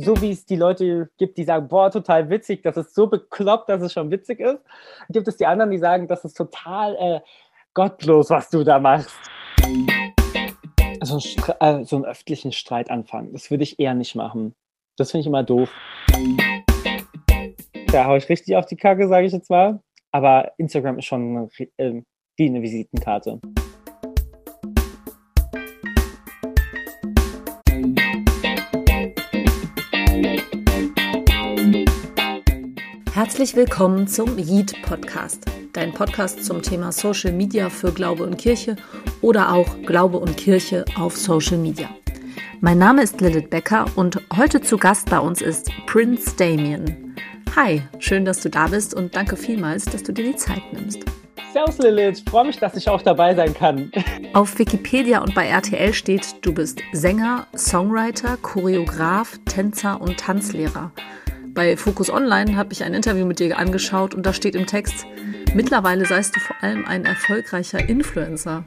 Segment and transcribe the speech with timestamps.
[0.00, 3.68] so wie es die Leute gibt, die sagen, boah, total witzig, das ist so bekloppt,
[3.68, 4.60] dass es schon witzig ist,
[5.08, 7.20] gibt es die anderen, die sagen, das ist total äh,
[7.74, 9.10] gottlos, was du da machst.
[11.00, 11.18] Also
[11.60, 14.54] äh, so einen öffentlichen Streit anfangen, das würde ich eher nicht machen.
[14.96, 15.70] Das finde ich immer doof.
[17.90, 19.80] Da haue ich richtig auf die Kacke, sage ich jetzt mal.
[20.12, 22.02] Aber Instagram ist schon äh,
[22.36, 23.40] wie eine Visitenkarte.
[33.38, 38.74] Herzlich willkommen zum Yeet Podcast, dein Podcast zum Thema Social Media für Glaube und Kirche
[39.20, 41.88] oder auch Glaube und Kirche auf Social Media.
[42.60, 47.14] Mein Name ist Lilith Becker und heute zu Gast bei uns ist Prince Damien.
[47.54, 51.04] Hi, schön, dass du da bist und danke vielmals, dass du dir die Zeit nimmst.
[51.52, 53.92] Servus Lilith, freue mich, dass ich auch dabei sein kann.
[54.32, 60.90] Auf Wikipedia und bei RTL steht, du bist Sänger, Songwriter, Choreograf, Tänzer und Tanzlehrer.
[61.58, 65.04] Bei Focus Online habe ich ein Interview mit dir angeschaut und da steht im Text,
[65.54, 68.62] mittlerweile seist du vor allem ein erfolgreicher Influencer.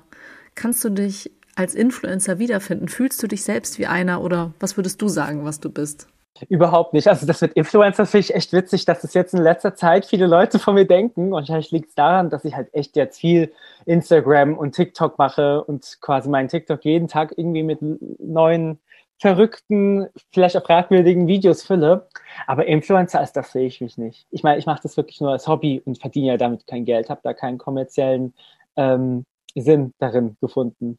[0.55, 2.89] Kannst du dich als Influencer wiederfinden?
[2.89, 6.09] Fühlst du dich selbst wie einer oder was würdest du sagen, was du bist?
[6.49, 7.07] Überhaupt nicht.
[7.07, 10.27] Also das mit Influencer finde ich echt witzig, dass es jetzt in letzter Zeit viele
[10.27, 11.31] Leute von mir denken.
[11.31, 13.53] Und vielleicht liegt es daran, dass ich halt echt jetzt viel
[13.85, 17.79] Instagram und TikTok mache und quasi meinen TikTok jeden Tag irgendwie mit
[18.19, 18.79] neuen
[19.22, 22.08] verrückten, vielleicht auch fragwürdigen Videos fülle.
[22.47, 24.25] Aber Influencer als das sehe ich mich nicht.
[24.31, 27.09] Ich meine, ich mache das wirklich nur als Hobby und verdiene ja damit kein Geld,
[27.09, 28.33] habe da keinen kommerziellen
[28.75, 30.97] ähm, Sinn darin gefunden.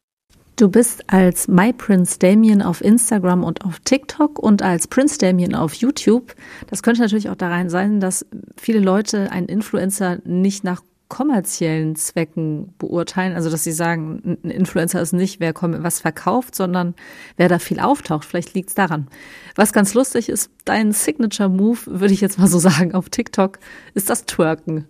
[0.55, 5.73] Du bist als MyPrince Damien auf Instagram und auf TikTok und als Prince Damien auf
[5.73, 6.33] YouTube.
[6.69, 10.81] Das könnte natürlich auch daran sein, dass viele Leute einen Influencer nicht nach
[11.13, 13.35] kommerziellen Zwecken beurteilen.
[13.35, 16.95] Also, dass sie sagen, ein Influencer ist nicht, wer was verkauft, sondern
[17.37, 18.25] wer da viel auftaucht.
[18.25, 19.07] Vielleicht liegt es daran.
[19.55, 23.59] Was ganz lustig ist, dein Signature Move, würde ich jetzt mal so sagen, auf TikTok,
[23.93, 24.87] ist das Twerken.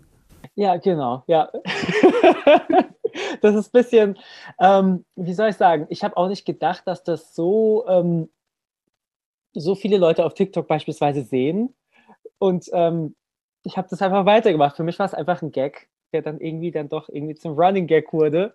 [0.55, 1.51] Ja, genau, ja.
[3.41, 4.17] das ist ein bisschen,
[4.61, 8.29] ähm, wie soll ich sagen, ich habe auch nicht gedacht, dass das so, ähm,
[9.51, 11.75] so viele Leute auf TikTok beispielsweise sehen.
[12.39, 13.13] Und ähm,
[13.65, 14.77] ich habe das einfach weitergemacht.
[14.77, 17.87] Für mich war es einfach ein Gag der dann irgendwie dann doch irgendwie zum Running
[17.87, 18.53] Gag wurde.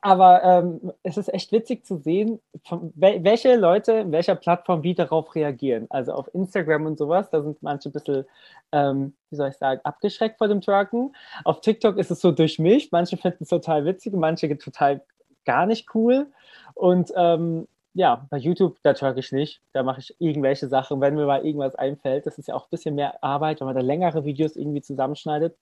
[0.00, 4.94] Aber ähm, es ist echt witzig zu sehen, von, welche Leute in welcher Plattform wie
[4.94, 5.86] darauf reagieren.
[5.90, 8.24] Also auf Instagram und sowas, da sind manche ein bisschen,
[8.72, 11.14] ähm, wie soll ich sagen, abgeschreckt vor dem Trucken.
[11.44, 12.92] Auf TikTok ist es so durchmischt.
[12.92, 15.02] Manche finden es total witzig, manche total
[15.44, 16.26] gar nicht cool.
[16.74, 19.60] Und ähm, ja, bei YouTube, da trucke ich nicht.
[19.72, 22.26] Da mache ich irgendwelche Sachen, wenn mir mal irgendwas einfällt.
[22.26, 25.56] Das ist ja auch ein bisschen mehr Arbeit, wenn man da längere Videos irgendwie zusammenschneidet.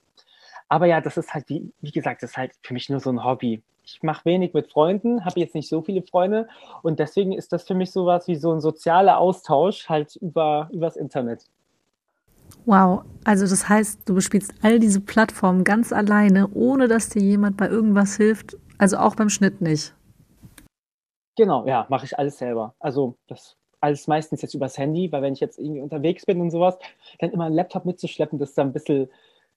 [0.69, 3.11] Aber ja, das ist halt, wie, wie gesagt, das ist halt für mich nur so
[3.11, 3.63] ein Hobby.
[3.85, 6.49] Ich mache wenig mit Freunden, habe jetzt nicht so viele Freunde
[6.83, 10.97] und deswegen ist das für mich sowas wie so ein sozialer Austausch halt über übers
[10.97, 11.45] Internet.
[12.65, 17.57] Wow, also das heißt, du bespielst all diese Plattformen ganz alleine, ohne dass dir jemand
[17.57, 19.95] bei irgendwas hilft, also auch beim Schnitt nicht.
[21.37, 22.75] Genau, ja, mache ich alles selber.
[22.81, 26.51] Also das alles meistens jetzt übers Handy, weil wenn ich jetzt irgendwie unterwegs bin und
[26.51, 26.77] sowas,
[27.21, 29.09] dann immer einen Laptop mitzuschleppen, das ist dann ein bisschen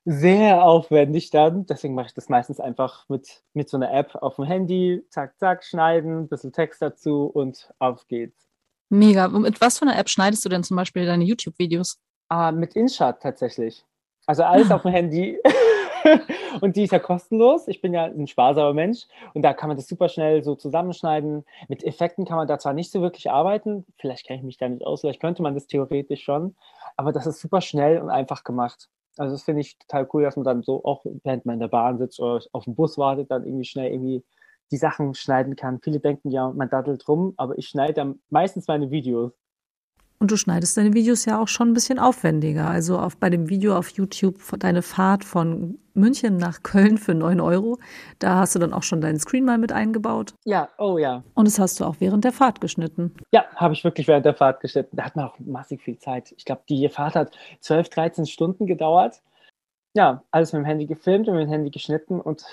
[0.05, 1.65] sehr aufwendig dann.
[1.65, 5.05] Deswegen mache ich das meistens einfach mit, mit so einer App auf dem Handy.
[5.09, 8.47] Zack, zack, schneiden, ein bisschen Text dazu und auf geht's.
[8.89, 9.27] Mega.
[9.27, 11.99] Mit was für einer App schneidest du denn zum Beispiel deine YouTube-Videos?
[12.29, 13.85] Ah, mit InShot tatsächlich.
[14.25, 14.75] Also alles ah.
[14.75, 15.39] auf dem Handy.
[16.61, 17.67] und die ist ja kostenlos.
[17.67, 21.45] Ich bin ja ein sparsamer Mensch und da kann man das super schnell so zusammenschneiden.
[21.67, 24.69] Mit Effekten kann man da zwar nicht so wirklich arbeiten, vielleicht kenne ich mich da
[24.69, 26.55] nicht aus, vielleicht könnte man das theoretisch schon,
[26.97, 28.89] aber das ist super schnell und einfach gemacht.
[29.19, 31.67] Also das finde ich total cool, dass man dann so auch, während man in der
[31.67, 34.23] Bahn sitzt oder auf dem Bus wartet, dann irgendwie schnell irgendwie
[34.71, 35.81] die Sachen schneiden kann.
[35.83, 39.33] Viele denken ja, man daddelt rum, aber ich schneide dann meistens meine Videos.
[40.21, 42.69] Und du schneidest deine Videos ja auch schon ein bisschen aufwendiger.
[42.69, 47.39] Also auf, bei dem Video auf YouTube deine Fahrt von München nach Köln für 9
[47.39, 47.77] Euro,
[48.19, 50.33] da hast du dann auch schon deinen Screen mal mit eingebaut.
[50.43, 51.23] Ja, oh ja.
[51.35, 53.13] Und das hast du auch während der Fahrt geschnitten.
[53.31, 54.97] Ja, habe ich wirklich während der Fahrt geschnitten.
[54.97, 56.33] Da hat man auch massig viel Zeit.
[56.37, 59.21] Ich glaube, die Fahrt hat 12, 13 Stunden gedauert.
[59.93, 62.43] Ja, alles mit dem Handy gefilmt und mit dem Handy geschnitten und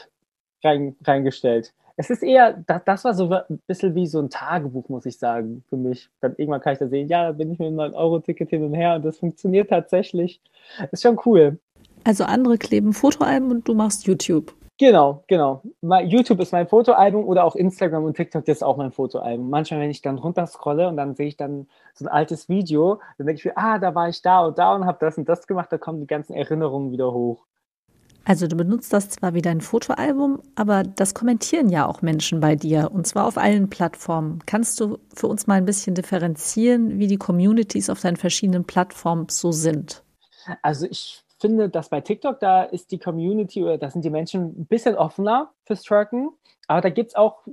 [0.62, 4.88] rein, reingestellt es ist eher, das, das war so ein bisschen wie so ein Tagebuch,
[4.88, 6.10] muss ich sagen, für mich.
[6.20, 8.75] Dann irgendwann kann ich da sehen, ja, da bin ich mit einem 9-Euro-Ticket hin und
[8.75, 10.40] her und das funktioniert tatsächlich.
[10.93, 11.58] Ist schon cool.
[12.04, 14.54] Also andere kleben Fotoalben und du machst YouTube.
[14.78, 15.62] Genau, genau.
[16.04, 19.49] YouTube ist mein Fotoalbum oder auch Instagram und TikTok, das ist auch mein Fotoalbum.
[19.49, 23.26] Manchmal, wenn ich dann runterscrolle und dann sehe ich dann so ein altes Video, dann
[23.26, 25.46] denke ich mir, ah, da war ich da und da und habe das und das
[25.46, 27.46] gemacht, da kommen die ganzen Erinnerungen wieder hoch.
[28.28, 32.56] Also du benutzt das zwar wie dein Fotoalbum, aber das kommentieren ja auch Menschen bei
[32.56, 34.40] dir und zwar auf allen Plattformen.
[34.46, 39.28] Kannst du für uns mal ein bisschen differenzieren, wie die Communities auf deinen verschiedenen Plattformen
[39.31, 40.02] so sind?
[40.61, 44.58] Also ich finde, dass bei TikTok, da ist die Community oder da sind die Menschen
[44.58, 46.31] ein bisschen offener fürs Tracken,
[46.67, 47.46] aber da gibt es auch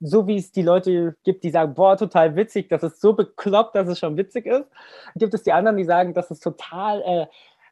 [0.00, 3.74] so wie es die Leute gibt, die sagen, boah, total witzig, das ist so bekloppt,
[3.76, 4.66] dass es schon witzig ist,
[5.14, 7.26] gibt es die anderen, die sagen, das ist total äh,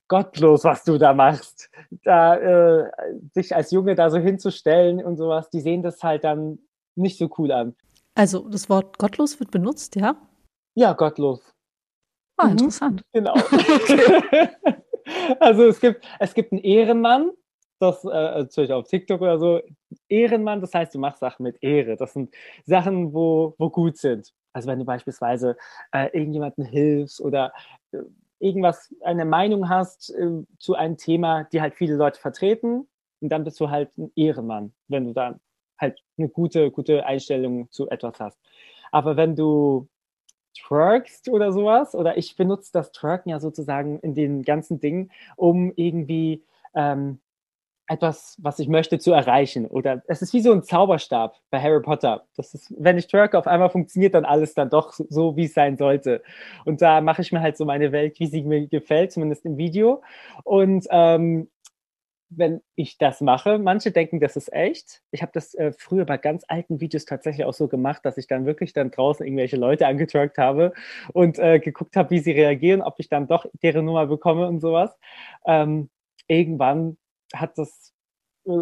[0.09, 1.71] gottlos, was du da machst.
[2.05, 2.91] Da äh,
[3.33, 6.59] sich als Junge da so hinzustellen und sowas, die sehen das halt dann
[6.95, 7.75] nicht so cool an.
[8.15, 10.17] Also das Wort gottlos wird benutzt, ja?
[10.75, 11.55] Ja, gottlos.
[12.37, 12.53] Ah, mhm.
[12.53, 13.03] interessant.
[13.13, 13.35] Genau.
[15.41, 17.33] also es gibt, es gibt einen Ehrenmann,
[17.81, 19.61] das, äh, zum auf TikTok oder so,
[20.09, 21.97] Ehrenmann, das heißt, du machst Sachen mit Ehre.
[21.97, 22.35] Das sind
[22.65, 24.33] Sachen, wo, wo gut sind.
[24.53, 25.57] Also wenn du beispielsweise
[25.93, 27.53] äh, irgendjemandem hilfst oder
[27.93, 27.99] äh,
[28.45, 32.87] irgendwas, eine Meinung hast äh, zu einem Thema, die halt viele Leute vertreten,
[33.21, 35.41] und dann bist du halt ein Ehrenmann, wenn du dann
[35.79, 38.39] halt eine gute, gute Einstellung zu etwas hast.
[38.93, 39.89] Aber wenn du
[40.55, 45.73] twerkst oder sowas, oder ich benutze das Twerken ja sozusagen in den ganzen Dingen, um
[45.75, 46.45] irgendwie
[46.75, 47.19] ähm,
[47.87, 49.67] etwas, was ich möchte, zu erreichen.
[49.67, 52.25] Oder es ist wie so ein Zauberstab bei Harry Potter.
[52.37, 55.55] Das ist, wenn ich twerke, auf einmal funktioniert dann alles dann doch so, wie es
[55.55, 56.23] sein sollte.
[56.65, 59.59] Und da mache ich mir halt so meine Welt, wie sie mir gefällt, zumindest im
[59.59, 60.03] Video.
[60.45, 61.51] Und ähm,
[62.31, 65.03] wenn ich das mache, manche denken, das ist echt.
[65.11, 68.27] Ich habe das äh, früher bei ganz alten Videos tatsächlich auch so gemacht, dass ich
[68.27, 70.73] dann wirklich dann draußen irgendwelche Leute angetrackt habe
[71.13, 74.61] und äh, geguckt habe, wie sie reagieren, ob ich dann doch deren Nummer bekomme und
[74.61, 74.97] sowas.
[75.47, 75.91] Ähm,
[76.27, 76.97] irgendwann
[77.35, 77.95] hat das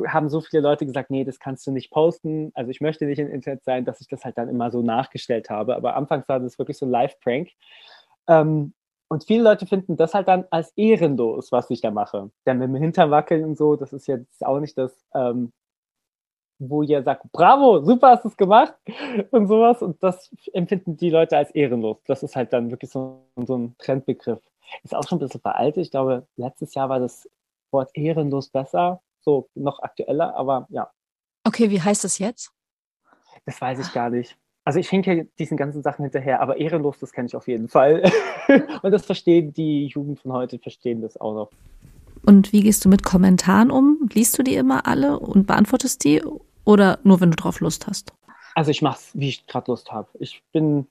[0.07, 2.53] haben so viele Leute gesagt, nee, das kannst du nicht posten.
[2.55, 5.51] Also ich möchte nicht im Internet sein, dass ich das halt dann immer so nachgestellt
[5.51, 5.75] habe.
[5.75, 7.51] Aber anfangs war das wirklich so ein Live-Prank.
[8.29, 8.75] Ähm,
[9.09, 12.31] und viele Leute finden das halt dann als ehrenlos, was ich da mache.
[12.47, 15.53] Denn mit dem Hintern wackeln und so, das ist jetzt auch nicht das, ähm,
[16.59, 18.75] wo ihr sagt, bravo, super hast du es gemacht
[19.33, 19.83] und sowas.
[19.83, 21.99] Und das empfinden die Leute als ehrenlos.
[22.07, 24.41] Das ist halt dann wirklich so, so ein Trendbegriff.
[24.85, 25.83] Ist auch schon ein bisschen veraltet.
[25.85, 27.29] Ich glaube, letztes Jahr war das
[27.73, 30.91] Wort ehrenlos besser, so noch aktueller, aber ja.
[31.45, 32.53] Okay, wie heißt das jetzt?
[33.47, 34.37] Das weiß ich gar nicht.
[34.65, 38.03] Also ich hinke diesen ganzen Sachen hinterher, aber ehrenlos, das kenne ich auf jeden Fall.
[38.83, 41.51] und das verstehen die Jugend von heute, verstehen das auch noch.
[42.25, 44.09] Und wie gehst du mit Kommentaren um?
[44.13, 46.23] Liest du die immer alle und beantwortest die
[46.65, 48.13] oder nur, wenn du drauf Lust hast?
[48.55, 50.09] Also ich mache es, wie ich gerade Lust habe.
[50.21, 50.87] Ich bin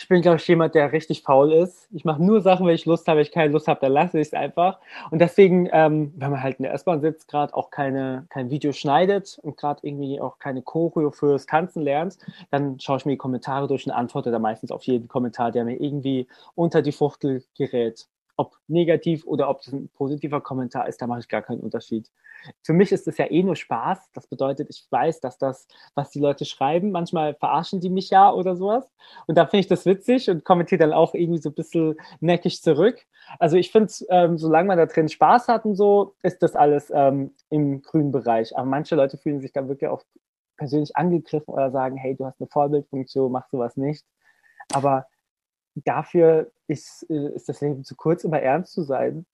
[0.00, 1.86] ich bin, glaube ich, jemand, der richtig faul ist.
[1.92, 3.18] Ich mache nur Sachen, wenn ich Lust habe.
[3.18, 4.78] Wenn ich keine Lust habe, dann lasse ich es einfach.
[5.10, 8.72] Und deswegen, ähm, wenn man halt in der S-Bahn sitzt, gerade auch keine, kein Video
[8.72, 12.16] schneidet und gerade irgendwie auch keine Choreo fürs Tanzen lernt,
[12.50, 15.66] dann schaue ich mir die Kommentare durch und antworte da meistens auf jeden Kommentar, der
[15.66, 18.06] mir irgendwie unter die Fuchtel gerät
[18.40, 22.10] ob negativ oder ob es ein positiver Kommentar ist, da mache ich gar keinen Unterschied.
[22.62, 24.12] Für mich ist es ja eh nur Spaß.
[24.14, 28.32] Das bedeutet, ich weiß, dass das, was die Leute schreiben, manchmal verarschen die mich ja
[28.32, 28.88] oder sowas.
[29.26, 32.62] Und da finde ich das witzig und kommentiere dann auch irgendwie so ein bisschen neckig
[32.62, 33.04] zurück.
[33.38, 36.90] Also ich finde, ähm, solange man da drin Spaß hat und so, ist das alles
[36.94, 38.56] ähm, im grünen Bereich.
[38.56, 40.02] Aber manche Leute fühlen sich dann wirklich auch
[40.56, 44.06] persönlich angegriffen oder sagen, hey, du hast eine Vorbildfunktion, mach sowas nicht.
[44.72, 45.06] Aber
[45.74, 49.26] dafür ist, äh, ist das Leben zu kurz, immer ernst zu sein.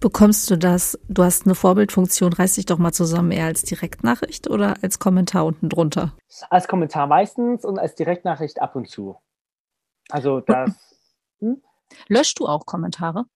[0.00, 4.50] Bekommst du das, du hast eine Vorbildfunktion, reiß dich doch mal zusammen, eher als Direktnachricht
[4.50, 6.12] oder als Kommentar unten drunter?
[6.50, 9.16] Als Kommentar meistens und als Direktnachricht ab und zu.
[10.10, 10.70] Also das.
[11.38, 11.62] Hm?
[12.08, 13.26] Löschst du auch Kommentare?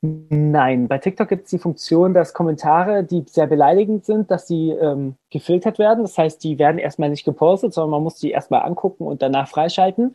[0.00, 4.70] Nein, bei TikTok gibt es die Funktion, dass Kommentare, die sehr beleidigend sind, dass sie
[4.70, 6.04] ähm, gefiltert werden.
[6.04, 9.48] Das heißt, die werden erstmal nicht gepostet, sondern man muss die erstmal angucken und danach
[9.48, 10.14] freischalten.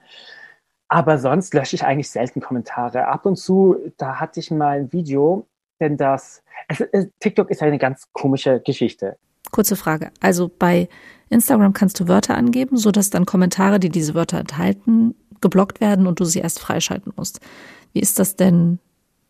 [0.89, 3.07] Aber sonst lösche ich eigentlich selten Kommentare.
[3.07, 5.47] Ab und zu, da hatte ich mal ein Video,
[5.79, 9.17] denn das, es, es, TikTok ist eine ganz komische Geschichte.
[9.51, 10.11] Kurze Frage.
[10.19, 10.89] Also bei
[11.29, 16.19] Instagram kannst du Wörter angeben, sodass dann Kommentare, die diese Wörter enthalten, geblockt werden und
[16.19, 17.39] du sie erst freischalten musst.
[17.93, 18.79] Wie ist das denn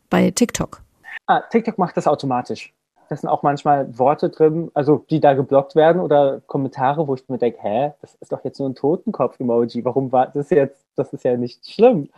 [0.10, 0.82] bei TikTok?
[1.28, 2.74] Ah, TikTok macht das automatisch
[3.10, 7.28] da sind auch manchmal Worte drin, also die da geblockt werden oder Kommentare, wo ich
[7.28, 9.84] mir denke, hä, das ist doch jetzt nur ein Totenkopf-Emoji.
[9.84, 10.86] Warum war das jetzt?
[10.96, 12.10] Das ist ja nicht schlimm.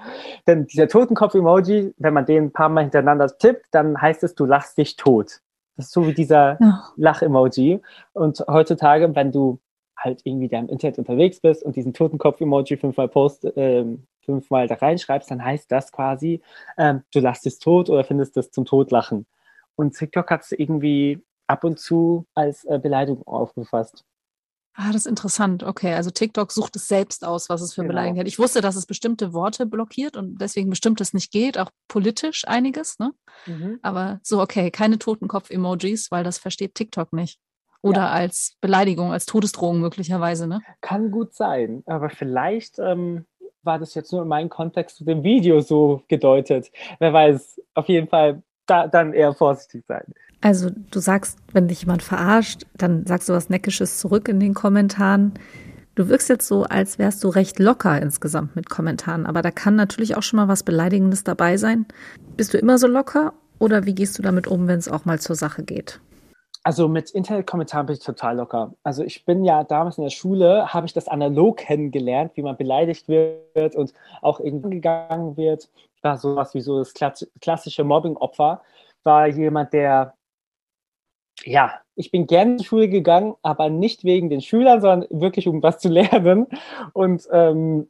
[0.47, 4.45] Denn dieser Totenkopf-Emoji, wenn man den ein paar Mal hintereinander tippt, dann heißt es, du
[4.45, 5.39] lachst dich tot.
[5.77, 6.83] Das ist so wie dieser ja.
[6.97, 7.81] Lach-Emoji.
[8.11, 9.59] Und heutzutage, wenn du
[9.95, 13.85] halt irgendwie da im Internet unterwegs bist und diesen Totenkopf-Emoji fünfmal post, äh,
[14.25, 16.41] fünfmal da reinschreibst, dann heißt das quasi,
[16.77, 19.25] ähm, du lachst es tot oder findest das zum Totlachen.
[19.75, 24.03] Und TikTok hat es irgendwie ab und zu als äh, Beleidigung aufgefasst.
[24.73, 25.63] Ah, das ist interessant.
[25.63, 27.91] Okay, also TikTok sucht es selbst aus, was es für genau.
[27.91, 28.27] Beleidigungen hat.
[28.27, 32.97] Ich wusste, dass es bestimmte Worte blockiert und deswegen bestimmtes nicht geht, auch politisch einiges,
[32.97, 33.11] ne?
[33.47, 33.79] Mhm.
[33.81, 37.37] Aber so, okay, keine Totenkopf-Emojis, weil das versteht TikTok nicht.
[37.81, 38.11] Oder ja.
[38.11, 40.61] als Beleidigung, als Todesdrohung möglicherweise, ne?
[40.79, 43.25] Kann gut sein, aber vielleicht ähm,
[43.63, 46.71] war das jetzt nur in meinem Kontext zu dem Video so gedeutet.
[46.99, 50.03] Wer weiß, auf jeden Fall da, dann eher vorsichtig sein.
[50.41, 54.53] Also du sagst, wenn dich jemand verarscht, dann sagst du was Neckisches zurück in den
[54.53, 55.33] Kommentaren.
[55.93, 59.75] Du wirkst jetzt so, als wärst du recht locker insgesamt mit Kommentaren, aber da kann
[59.75, 61.85] natürlich auch schon mal was Beleidigendes dabei sein.
[62.37, 65.19] Bist du immer so locker oder wie gehst du damit um, wenn es auch mal
[65.19, 65.99] zur Sache geht?
[66.63, 68.73] Also mit Internetkommentaren bin ich total locker.
[68.83, 72.55] Also ich bin ja damals in der Schule, habe ich das analog kennengelernt, wie man
[72.55, 75.69] beleidigt wird und auch irgendwie gegangen wird.
[76.01, 78.61] War sowas wie so das klassische Mobbing-Opfer.
[79.03, 80.15] War jemand, der,
[81.43, 85.47] ja, ich bin gerne in die Schule gegangen, aber nicht wegen den Schülern, sondern wirklich
[85.47, 86.47] um was zu lernen.
[86.93, 87.89] Und ähm,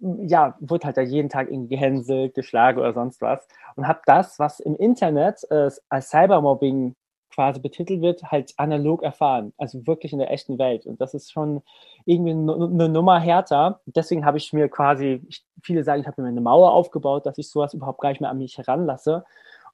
[0.00, 3.46] ja, wurde halt da jeden Tag irgendwie gehänselt, geschlagen oder sonst was.
[3.76, 6.94] Und habe das, was im Internet äh, als Cybermobbing
[7.36, 10.86] quasi betitelt wird, halt analog erfahren, also wirklich in der echten Welt.
[10.86, 11.62] Und das ist schon
[12.06, 13.80] irgendwie eine Nummer härter.
[13.84, 15.20] Deswegen habe ich mir quasi,
[15.62, 18.30] viele sagen, ich habe mir eine Mauer aufgebaut, dass ich sowas überhaupt gar nicht mehr
[18.30, 19.24] an mich heranlasse.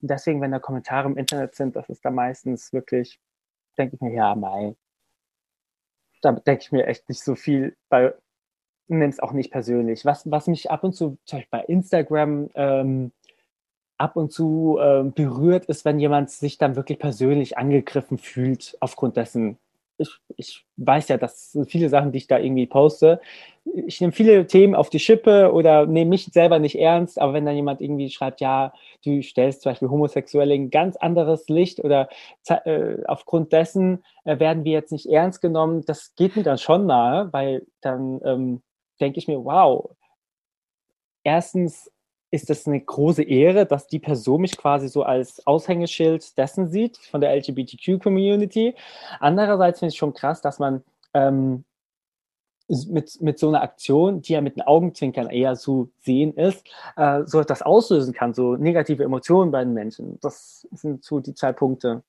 [0.01, 3.21] Und deswegen, wenn da Kommentare im Internet sind, das ist da meistens wirklich,
[3.79, 4.75] denke ich mir, ja, mei.
[6.21, 8.15] Da denke ich mir echt nicht so viel, weil
[8.89, 10.05] nimm es auch nicht persönlich.
[10.05, 13.13] Was, was mich ab und zu, zum Beispiel bei Instagram, ähm,
[14.03, 19.17] ab und zu äh, berührt ist, wenn jemand sich dann wirklich persönlich angegriffen fühlt aufgrund
[19.17, 19.59] dessen.
[19.97, 23.21] Ich, ich weiß ja, dass viele Sachen, die ich da irgendwie poste,
[23.65, 27.47] ich nehme viele Themen auf die Schippe oder nehme mich selber nicht ernst, aber wenn
[27.47, 28.73] dann jemand irgendwie schreibt, ja,
[29.05, 32.09] du stellst zum Beispiel Homosexuelle in ein ganz anderes Licht oder
[32.49, 36.87] äh, aufgrund dessen äh, werden wir jetzt nicht ernst genommen, das geht mir dann schon
[36.87, 38.63] nahe, weil dann ähm,
[39.01, 39.95] denke ich mir, wow,
[41.23, 41.93] erstens
[42.33, 46.97] ist das eine große Ehre, dass die Person mich quasi so als Aushängeschild dessen sieht,
[46.97, 48.75] von der LGBTQ-Community.
[49.21, 51.65] Andererseits finde ich schon krass, dass man ähm,
[52.69, 57.23] mit, mit so einer Aktion, die ja mit den Augenzwinkern eher zu sehen ist, äh,
[57.27, 60.19] so etwas auslösen kann, so negative Emotionen bei den Menschen.
[60.21, 62.03] Das sind so die zwei Punkte.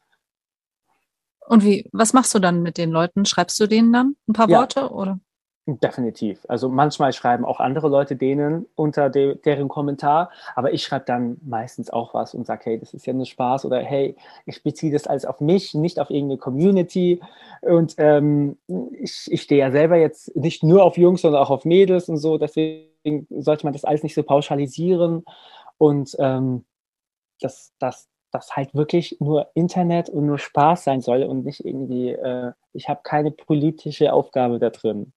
[1.45, 3.25] Und wie, was machst du dann mit den Leuten?
[3.25, 4.59] Schreibst du denen dann ein paar ja.
[4.59, 5.19] Worte oder?
[5.65, 6.45] Definitiv.
[6.49, 11.37] Also manchmal schreiben auch andere Leute denen unter de deren Kommentar, aber ich schreibe dann
[11.41, 14.91] meistens auch was und sage, hey, das ist ja nur Spaß oder hey, ich beziehe
[14.91, 17.21] das alles auf mich, nicht auf irgendeine Community.
[17.61, 18.57] Und ähm,
[18.91, 22.17] ich, ich stehe ja selber jetzt nicht nur auf Jungs, sondern auch auf Mädels und
[22.17, 22.37] so.
[22.37, 25.23] Deswegen sollte man das alles nicht so pauschalisieren
[25.77, 26.65] und ähm,
[27.39, 32.09] dass das, das halt wirklich nur Internet und nur Spaß sein soll und nicht irgendwie,
[32.11, 35.13] äh, ich habe keine politische Aufgabe da drin.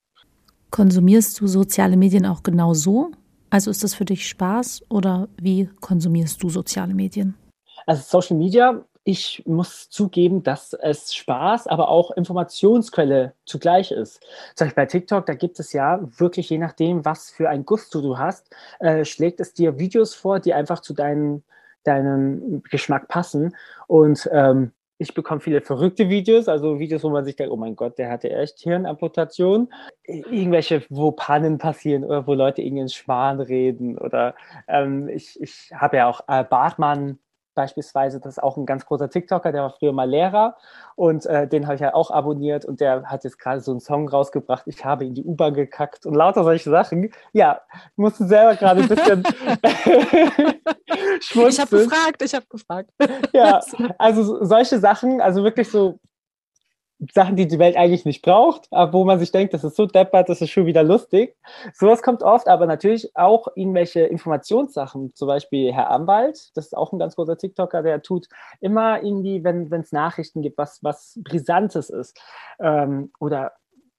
[0.70, 3.10] Konsumierst du soziale Medien auch genau so?
[3.50, 7.34] Also ist das für dich Spaß oder wie konsumierst du soziale Medien?
[7.86, 14.20] Also Social Media, ich muss zugeben, dass es Spaß, aber auch Informationsquelle zugleich ist.
[14.56, 18.02] Zum Beispiel bei TikTok, da gibt es ja wirklich, je nachdem, was für ein Gusto
[18.02, 21.44] du hast, äh, schlägt es dir Videos vor, die einfach zu deinem
[21.86, 23.54] deinem Geschmack passen.
[23.86, 27.76] Und ähm, ich bekomme viele verrückte Videos, also Videos, wo man sich denkt, oh mein
[27.76, 29.68] Gott, der hatte echt Hirnamputation.
[30.04, 33.98] Irgendwelche, wo Pannen passieren oder wo Leute irgendeinen Schwan reden.
[33.98, 34.34] Oder
[34.68, 37.18] ähm, ich, ich habe ja auch äh, Bartmann
[37.56, 40.56] beispielsweise, das ist auch ein ganz großer TikToker, der war früher mal Lehrer
[40.94, 43.80] und äh, den habe ich ja auch abonniert und der hat jetzt gerade so einen
[43.80, 47.10] Song rausgebracht, ich habe in die U-Bahn gekackt und lauter solche Sachen.
[47.32, 47.60] Ja,
[47.96, 49.24] musste selber gerade ein bisschen
[51.48, 52.90] Ich habe gefragt, ich habe gefragt.
[53.32, 53.60] Ja,
[53.98, 55.98] also solche Sachen, also wirklich so
[57.12, 59.86] Sachen, die die Welt eigentlich nicht braucht, aber wo man sich denkt, das ist so
[59.86, 61.36] deppert, das ist schon wieder lustig.
[61.74, 65.14] Sowas kommt oft, aber natürlich auch irgendwelche Informationssachen.
[65.14, 68.28] Zum Beispiel Herr Anwalt, das ist auch ein ganz großer TikToker, der tut
[68.60, 72.18] immer irgendwie, wenn es Nachrichten gibt, was, was Brisantes ist
[72.60, 73.52] ähm, oder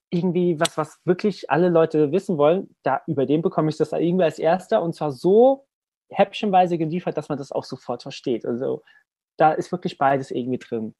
[0.09, 4.23] irgendwie was, was wirklich alle Leute wissen wollen, da über den bekomme ich das irgendwie
[4.23, 5.67] als erster und zwar so
[6.09, 8.45] häppchenweise geliefert, dass man das auch sofort versteht.
[8.45, 8.81] Also
[9.37, 10.95] da ist wirklich beides irgendwie drin.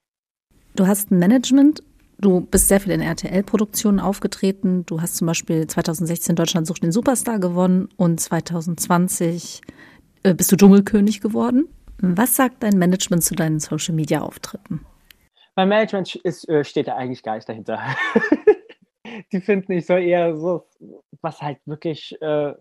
[0.78, 1.82] Du hast ein Management,
[2.20, 4.86] du bist sehr viel in RTL-Produktionen aufgetreten.
[4.86, 9.62] Du hast zum Beispiel 2016 Deutschland sucht den Superstar gewonnen und 2020
[10.22, 11.68] äh, bist du Dschungelkönig geworden.
[11.98, 14.86] Was sagt dein Management zu deinen Social-Media-Auftritten?
[15.56, 17.80] Mein Management ist, äh, steht da eigentlich gar nicht dahinter.
[19.32, 20.68] Die finden, ich soll eher so,
[21.24, 22.54] was halt wirklich äh,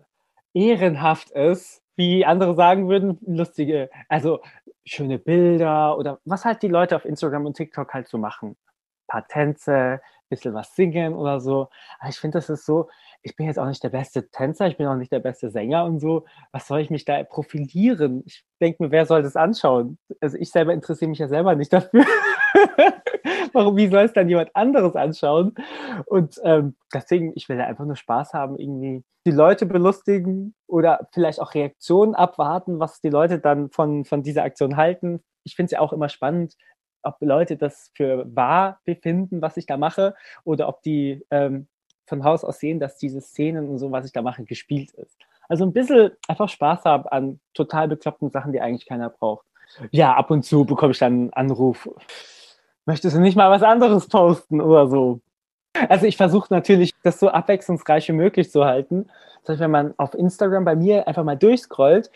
[0.55, 4.39] ehrenhaft ist, wie andere sagen würden, lustige, also
[4.87, 8.51] schöne Bilder oder was halt die Leute auf Instagram und TikTok halt so machen.
[8.51, 11.69] Ein paar Tänze, bisschen was singen oder so.
[11.99, 12.89] Aber ich finde, das ist so,
[13.27, 15.83] ich bin jetzt auch nicht der beste Tänzer, ich bin auch nicht der beste Sänger
[15.83, 16.25] und so.
[16.53, 18.23] Was soll ich mich da profilieren?
[18.25, 19.97] Ich denke mir, wer soll das anschauen?
[20.21, 22.05] Also ich selber interessiere mich ja selber nicht dafür.
[23.53, 25.55] Warum, wie soll es dann jemand anderes anschauen?
[26.05, 31.09] Und ähm, deswegen, ich will da einfach nur Spaß haben, irgendwie die Leute belustigen oder
[31.11, 35.21] vielleicht auch Reaktionen abwarten, was die Leute dann von, von dieser Aktion halten.
[35.43, 36.55] Ich finde es ja auch immer spannend,
[37.03, 40.15] ob Leute das für wahr befinden, was ich da mache,
[40.45, 41.67] oder ob die ähm,
[42.07, 45.17] von Haus aus sehen, dass diese Szenen und so, was ich da mache, gespielt ist.
[45.49, 49.45] Also ein bisschen einfach Spaß haben an total bekloppten Sachen, die eigentlich keiner braucht.
[49.91, 51.89] Ja, ab und zu bekomme ich dann einen Anruf.
[52.85, 55.21] Möchtest du nicht mal was anderes posten oder so?
[55.89, 59.07] Also ich versuche natürlich, das so abwechslungsreich wie möglich zu halten.
[59.41, 62.09] Das heißt, wenn man auf Instagram bei mir einfach mal durchscrollt,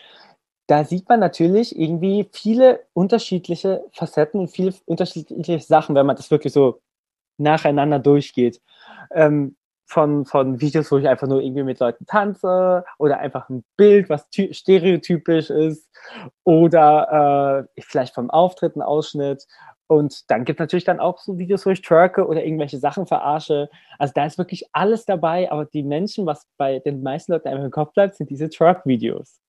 [0.66, 6.30] da sieht man natürlich irgendwie viele unterschiedliche Facetten und viele unterschiedliche Sachen, wenn man das
[6.30, 6.80] wirklich so
[7.36, 8.60] nacheinander durchgeht.
[9.10, 13.64] Ähm, von, von Videos, wo ich einfach nur irgendwie mit Leuten tanze oder einfach ein
[13.76, 15.88] Bild, was stereotypisch ist
[16.44, 19.46] oder äh, vielleicht vom Auftritt ein Ausschnitt.
[19.86, 23.06] Und dann gibt es natürlich dann auch so Videos, wo ich twerke oder irgendwelche Sachen
[23.06, 23.68] verarsche.
[23.98, 27.64] Also da ist wirklich alles dabei, aber die Menschen, was bei den meisten Leuten einfach
[27.64, 29.42] im Kopf bleibt, sind diese Twerk-Videos.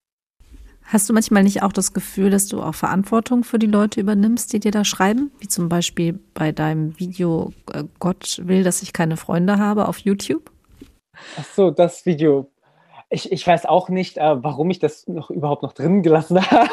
[0.86, 4.54] Hast du manchmal nicht auch das Gefühl, dass du auch Verantwortung für die Leute übernimmst,
[4.54, 5.32] die dir da schreiben?
[5.40, 10.00] Wie zum Beispiel bei deinem Video äh, Gott will, dass ich keine Freunde habe auf
[10.00, 10.52] YouTube?
[11.38, 12.53] Ach so, das Video.
[13.14, 16.70] Ich, ich weiß auch nicht, äh, warum ich das noch überhaupt noch drin gelassen habe.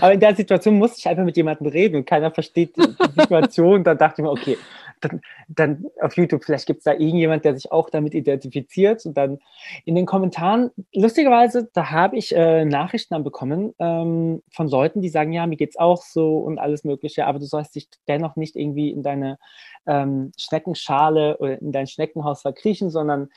[0.00, 2.82] Aber in der Situation musste ich einfach mit jemandem reden und keiner versteht die
[3.20, 3.82] Situation.
[3.82, 4.56] Dann dachte ich mir, okay,
[5.00, 9.04] dann, dann auf YouTube, vielleicht gibt es da irgendjemand, der sich auch damit identifiziert.
[9.06, 9.38] Und dann
[9.84, 15.08] in den Kommentaren, lustigerweise, da habe ich äh, Nachrichten dann bekommen ähm, von Leuten, die
[15.08, 18.36] sagen, ja, mir geht es auch so und alles Mögliche, aber du sollst dich dennoch
[18.36, 19.38] nicht irgendwie in deine
[19.86, 23.30] ähm, Schneckenschale oder in dein Schneckenhaus verkriechen, sondern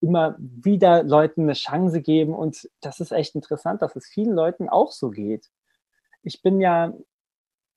[0.00, 2.34] immer wieder Leuten eine Chance geben.
[2.34, 5.50] Und das ist echt interessant, dass es vielen Leuten auch so geht.
[6.22, 6.92] Ich bin ja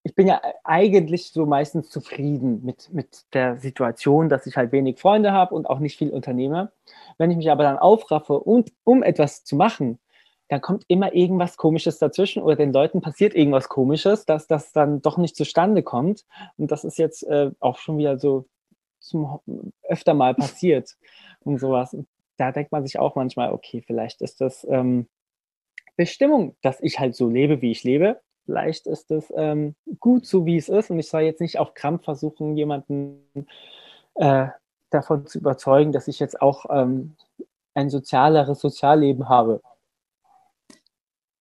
[0.04, 5.00] ich bin ja eigentlich so meistens zufrieden mit, mit der Situation, dass ich halt wenig
[5.00, 6.72] Freunde habe und auch nicht viel unternehme.
[7.18, 10.00] Wenn ich mich aber dann aufraffe, und, um etwas zu machen,
[10.48, 15.02] dann kommt immer irgendwas Komisches dazwischen oder den Leuten passiert irgendwas Komisches, dass das dann
[15.02, 16.26] doch nicht zustande kommt.
[16.58, 18.48] Und das ist jetzt äh, auch schon wieder so
[19.02, 19.40] zum,
[19.84, 20.96] öfter mal passiert
[21.42, 21.96] und sowas.
[22.38, 25.08] Da denkt man sich auch manchmal, okay, vielleicht ist das ähm,
[25.98, 30.46] Bestimmung, dass ich halt so lebe, wie ich lebe vielleicht ist es ähm, gut so,
[30.46, 30.90] wie es ist.
[30.90, 33.26] Und ich soll jetzt nicht auf Krampf versuchen, jemanden
[34.16, 34.48] äh,
[34.90, 37.16] davon zu überzeugen, dass ich jetzt auch ähm,
[37.74, 39.62] ein sozialeres Sozialleben habe.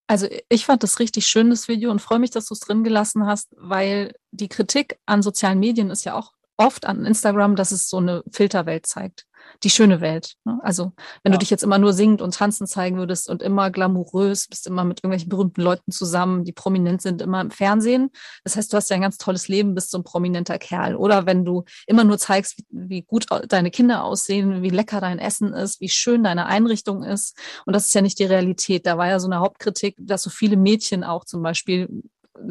[0.07, 2.83] Also ich fand das richtig schön, das Video, und freue mich, dass du es drin
[2.83, 7.73] gelassen hast, weil die Kritik an sozialen Medien ist ja auch oft an Instagram, dass
[7.73, 9.27] es so eine Filterwelt zeigt
[9.62, 10.35] die schöne Welt.
[10.44, 10.59] Ne?
[10.62, 10.92] Also
[11.23, 11.37] wenn ja.
[11.37, 14.85] du dich jetzt immer nur singend und tanzen zeigen würdest und immer glamourös, bist immer
[14.85, 18.11] mit irgendwelchen berühmten Leuten zusammen, die prominent sind, immer im Fernsehen.
[18.44, 20.96] Das heißt, du hast ja ein ganz tolles Leben, bist so ein prominenter Kerl.
[20.96, 25.18] Oder wenn du immer nur zeigst, wie, wie gut deine Kinder aussehen, wie lecker dein
[25.18, 27.37] Essen ist, wie schön deine Einrichtung ist.
[27.66, 28.87] Und das ist ja nicht die Realität.
[28.87, 31.88] Da war ja so eine Hauptkritik, dass so viele Mädchen auch zum Beispiel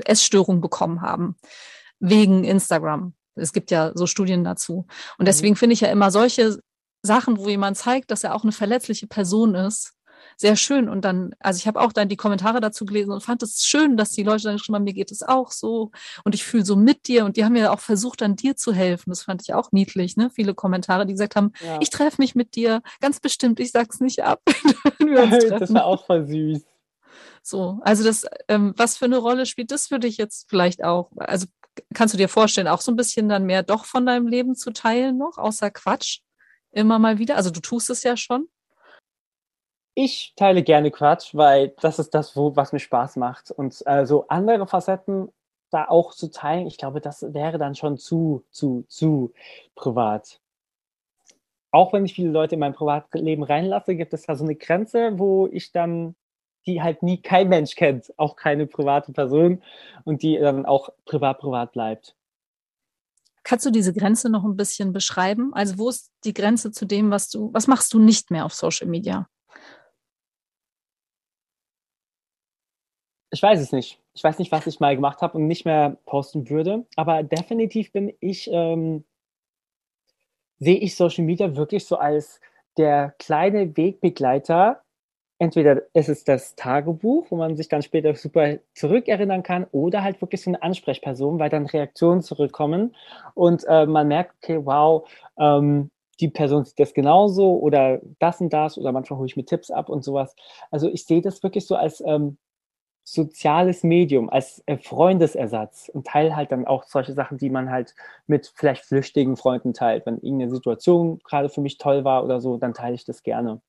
[0.06, 1.36] Essstörungen bekommen haben
[2.00, 3.14] wegen Instagram.
[3.40, 4.86] Es gibt ja so Studien dazu.
[5.18, 5.26] Und mhm.
[5.26, 6.60] deswegen finde ich ja immer solche
[7.02, 9.94] Sachen, wo jemand zeigt, dass er auch eine verletzliche Person ist,
[10.38, 10.88] sehr schön.
[10.90, 13.98] Und dann, also ich habe auch dann die Kommentare dazu gelesen und fand es schön,
[13.98, 15.92] dass die Leute dann geschrieben haben, mir geht es auch so
[16.24, 17.26] und ich fühle so mit dir.
[17.26, 19.10] Und die haben ja auch versucht, dann dir zu helfen.
[19.10, 20.30] Das fand ich auch niedlich, ne?
[20.34, 21.78] Viele Kommentare, die gesagt haben, ja.
[21.82, 24.42] ich treffe mich mit dir, ganz bestimmt, ich sag's nicht ab.
[25.60, 26.64] das war auch voll süß.
[27.50, 31.12] So, also das, ähm, was für eine Rolle spielt das für dich jetzt vielleicht auch?
[31.18, 31.48] Also
[31.94, 34.72] kannst du dir vorstellen, auch so ein bisschen dann mehr doch von deinem Leben zu
[34.72, 36.20] teilen noch, außer Quatsch?
[36.72, 37.36] immer mal wieder?
[37.36, 38.48] Also du tust es ja schon.
[39.96, 43.52] Ich teile gerne Quatsch, weil das ist das, wo, was mir Spaß macht.
[43.52, 45.30] Und äh, so andere Facetten
[45.72, 49.34] da auch zu teilen, ich glaube, das wäre dann schon zu, zu, zu
[49.76, 50.40] privat.
[51.72, 55.20] Auch wenn ich viele Leute in mein Privatleben reinlasse, gibt es da so eine Grenze,
[55.20, 56.16] wo ich dann,
[56.66, 59.64] die halt nie kein Mensch kennt, auch keine private Person
[60.04, 62.16] und die dann auch privat privat bleibt.
[63.44, 65.54] Kannst du diese Grenze noch ein bisschen beschreiben?
[65.54, 68.54] Also wo ist die Grenze zu dem, was du, was machst du nicht mehr auf
[68.54, 69.28] Social Media?
[73.32, 74.00] Ich weiß es nicht.
[74.14, 76.86] Ich weiß nicht, was ich mal gemacht habe und nicht mehr posten würde.
[76.96, 79.06] Aber definitiv bin ich, ähm,
[80.60, 82.42] sehe ich Social Media wirklich so als
[82.78, 84.84] der kleine Wegbegleiter
[85.40, 90.22] entweder ist es das Tagebuch, wo man sich dann später super zurückerinnern kann, oder halt
[90.22, 92.96] wirklich so eine Ansprechperson, weil dann Reaktionen zurückkommen
[93.36, 95.08] und äh, man merkt, okay, wow,
[95.40, 99.46] ähm, die Person sieht das genauso oder das und das oder manchmal hole ich mir
[99.46, 100.36] Tipps ab und sowas.
[100.72, 102.38] Also ich sehe das wirklich so als ähm,
[103.04, 107.96] soziales Medium, als äh, Freundesersatz und teile halt dann auch solche Sachen, die man halt
[108.28, 110.06] mit vielleicht flüchtigen Freunden teilt.
[110.06, 113.62] Wenn irgendeine Situation gerade für mich toll war oder so, dann teile ich das gerne.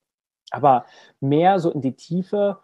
[0.51, 0.85] Aber
[1.21, 2.59] mehr so in die Tiefe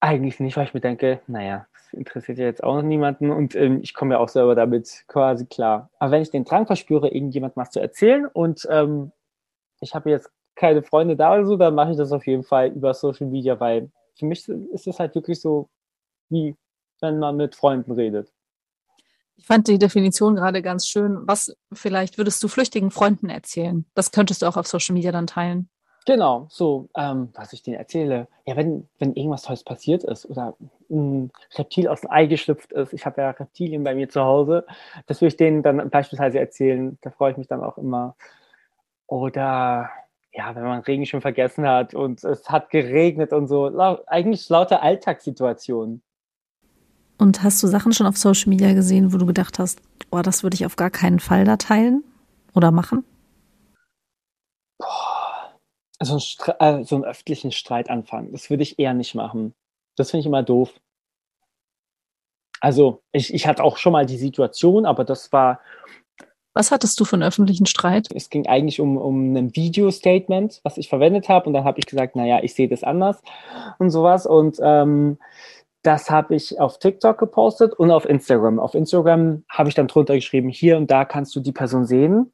[0.00, 3.54] eigentlich nicht, weil ich mir denke, naja, das interessiert ja jetzt auch noch niemanden und
[3.54, 5.90] ähm, ich komme ja auch selber damit quasi klar.
[5.98, 9.12] Aber wenn ich den Drang verspüre, irgendjemand was zu erzählen und ähm,
[9.80, 12.68] ich habe jetzt keine Freunde da oder so, dann mache ich das auf jeden Fall
[12.68, 15.68] über Social Media, weil für mich ist es halt wirklich so,
[16.28, 16.54] wie
[17.00, 18.32] wenn man mit Freunden redet.
[19.36, 21.18] Ich fand die Definition gerade ganz schön.
[21.26, 23.84] Was vielleicht würdest du flüchtigen Freunden erzählen?
[23.94, 25.68] Das könntest du auch auf Social Media dann teilen.
[26.06, 28.28] Genau, so, ähm, was ich denen erzähle.
[28.44, 30.54] Ja, wenn, wenn irgendwas Tolles passiert ist oder
[30.90, 34.66] ein Reptil aus dem Ei geschlüpft ist, ich habe ja Reptilien bei mir zu Hause,
[35.06, 36.98] das würde ich denen dann beispielsweise erzählen.
[37.00, 38.16] Da freue ich mich dann auch immer.
[39.06, 39.88] Oder
[40.32, 43.66] ja, wenn man Regen schon vergessen hat und es hat geregnet und so.
[44.06, 46.02] Eigentlich lauter Alltagssituationen.
[47.16, 50.42] Und hast du Sachen schon auf Social Media gesehen, wo du gedacht hast, oh, das
[50.42, 52.04] würde ich auf gar keinen Fall da teilen
[52.54, 53.04] oder machen?
[56.08, 56.14] Boah.
[56.14, 59.54] Also ein äh, so einen öffentlichen Streit anfangen, das würde ich eher nicht machen.
[59.96, 60.72] Das finde ich immer doof.
[62.60, 65.60] Also ich, ich hatte auch schon mal die Situation, aber das war
[66.54, 68.08] was hattest du für einen öffentlichen Streit?
[68.14, 71.46] Es ging eigentlich um, um ein Video-Statement, was ich verwendet habe.
[71.46, 73.20] Und dann habe ich gesagt, naja, ich sehe das anders
[73.78, 74.24] und sowas.
[74.24, 75.18] Und ähm,
[75.82, 78.60] das habe ich auf TikTok gepostet und auf Instagram.
[78.60, 82.30] Auf Instagram habe ich dann drunter geschrieben, hier und da kannst du die Person sehen,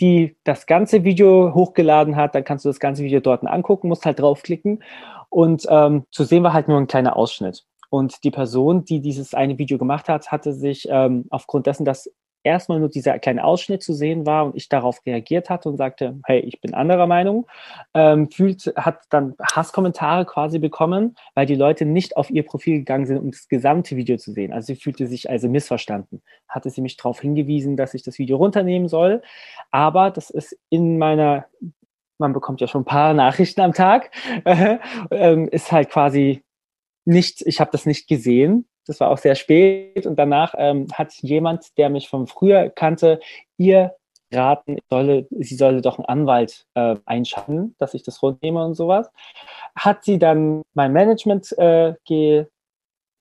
[0.00, 2.34] die das ganze Video hochgeladen hat.
[2.34, 4.82] Dann kannst du das ganze Video dort angucken, musst halt draufklicken.
[5.28, 7.64] Und ähm, zu sehen war halt nur ein kleiner Ausschnitt.
[7.90, 12.10] Und die Person, die dieses eine Video gemacht hat, hatte sich ähm, aufgrund dessen, dass
[12.48, 16.18] erstmal nur dieser kleine Ausschnitt zu sehen war und ich darauf reagiert hatte und sagte,
[16.24, 17.46] hey, ich bin anderer Meinung,
[17.94, 23.06] ähm, fühlt, hat dann Hasskommentare quasi bekommen, weil die Leute nicht auf ihr Profil gegangen
[23.06, 24.52] sind, um das gesamte Video zu sehen.
[24.52, 26.22] Also sie fühlte sich also missverstanden.
[26.48, 29.22] Hatte sie mich darauf hingewiesen, dass ich das Video runternehmen soll.
[29.70, 31.46] Aber das ist in meiner
[32.20, 34.10] man bekommt ja schon ein paar Nachrichten am Tag,
[34.44, 36.42] äh, ist halt quasi
[37.04, 41.12] nicht, ich habe das nicht gesehen, das war auch sehr spät und danach ähm, hat
[41.14, 43.20] jemand, der mich von früher kannte,
[43.56, 43.94] ihr
[44.32, 49.10] raten, solle, sie solle doch einen Anwalt äh, einschalten, dass ich das rundnehme und sowas.
[49.74, 51.94] Hat sie dann mein Management äh,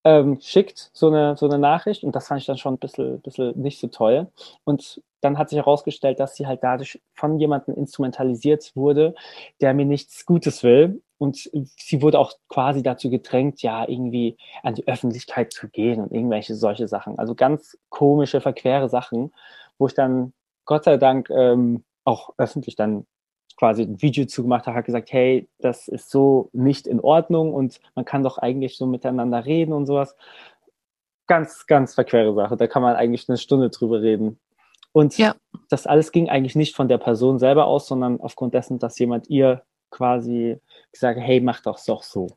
[0.03, 3.21] ähm, schickt, so eine, so eine Nachricht und das fand ich dann schon ein bisschen,
[3.21, 4.27] bisschen nicht so toll.
[4.63, 9.15] Und dann hat sich herausgestellt, dass sie halt dadurch von jemandem instrumentalisiert wurde,
[9.59, 14.75] der mir nichts Gutes will und sie wurde auch quasi dazu gedrängt, ja, irgendwie an
[14.75, 17.17] die Öffentlichkeit zu gehen und irgendwelche solche Sachen.
[17.17, 19.33] Also ganz komische, verquere Sachen,
[19.77, 20.33] wo ich dann
[20.65, 23.05] Gott sei Dank ähm, auch öffentlich dann
[23.57, 27.81] quasi ein Video zugemacht habe, hat gesagt, hey, das ist so nicht in Ordnung und
[27.95, 30.15] man kann doch eigentlich so miteinander reden und sowas.
[31.25, 32.55] Ganz, ganz verquere Sache.
[32.55, 34.39] Da kann man eigentlich eine Stunde drüber reden.
[34.93, 35.35] Und ja.
[35.69, 39.29] das alles ging eigentlich nicht von der Person selber aus, sondern aufgrund dessen, dass jemand
[39.29, 40.59] ihr quasi
[40.91, 42.27] gesagt, hey, mach doch doch so.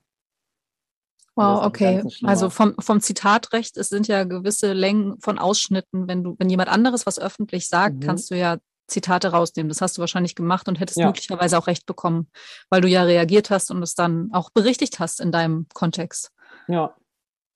[1.37, 2.03] Wow, okay.
[2.25, 6.07] Also vom, vom Zitatrecht, es sind ja gewisse Längen von Ausschnitten.
[6.07, 8.01] Wenn du, wenn jemand anderes was öffentlich sagt, mhm.
[8.01, 8.59] kannst du ja
[8.89, 9.69] Zitate rausnehmen.
[9.69, 11.07] Das hast du wahrscheinlich gemacht und hättest ja.
[11.07, 12.29] möglicherweise auch recht bekommen,
[12.69, 16.33] weil du ja reagiert hast und es dann auch berichtigt hast in deinem Kontext.
[16.69, 16.95] Ja,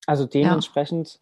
[0.07, 1.18] also dementsprechend,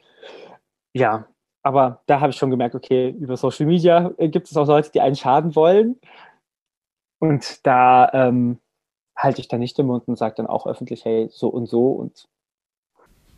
[0.92, 1.28] ja, ja
[1.62, 4.90] aber da habe ich schon gemerkt, okay, über Social Media äh, gibt es auch Leute,
[4.90, 6.00] die einen schaden wollen.
[7.18, 8.58] Und da ähm,
[9.16, 11.88] halte ich dann nicht den Mund und sage dann auch öffentlich, hey, so und so
[11.88, 12.28] und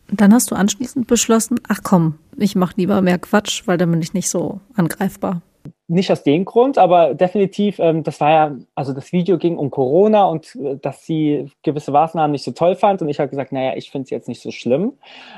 [0.09, 4.03] dann hast du anschließend beschlossen, ach komm, ich mache lieber mehr Quatsch, weil dann bin
[4.03, 5.41] ich nicht so angreifbar.
[5.87, 9.71] Nicht aus dem Grund, aber definitiv, ähm, das war ja, also das Video ging um
[9.71, 13.53] Corona und äh, dass sie gewisse Maßnahmen nicht so toll fand und ich habe gesagt,
[13.53, 14.95] naja, ich finde es jetzt nicht so schlimm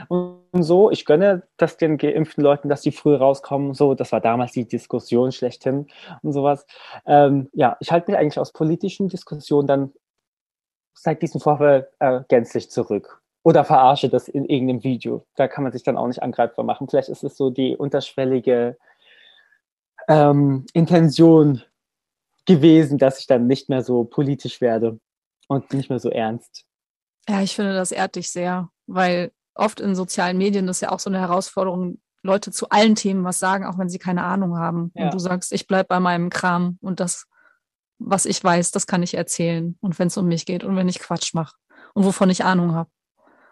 [0.09, 4.21] und so, ich gönne das den geimpften Leuten, dass die früh rauskommen, so, das war
[4.21, 5.87] damals die Diskussion schlechthin
[6.23, 6.65] und sowas.
[7.07, 9.93] Ähm, ja, ich halte mich eigentlich aus politischen Diskussionen dann
[10.97, 13.23] seit diesem Vorfall äh, gänzlich zurück.
[13.43, 15.25] Oder verarsche das in irgendeinem Video.
[15.37, 16.89] Da kann man sich dann auch nicht angreifbar machen.
[16.89, 18.77] Vielleicht ist es so die unterschwellige
[20.09, 21.63] ähm, Intention
[22.45, 24.99] gewesen, dass ich dann nicht mehr so politisch werde
[25.49, 26.65] und nicht mehr so ernst.
[27.29, 31.01] Ja, ich finde, das ehrt dich sehr, weil oft in sozialen Medien ist ja auch
[31.01, 34.91] so eine Herausforderung, Leute zu allen Themen was sagen, auch wenn sie keine Ahnung haben.
[34.95, 35.05] Ja.
[35.05, 37.27] Und du sagst, ich bleibe bei meinem Kram und das
[37.99, 39.77] was ich weiß, das kann ich erzählen.
[39.81, 41.55] Und wenn es um mich geht und wenn ich Quatsch mache,
[41.95, 42.91] Und wovon ich Ahnung habe.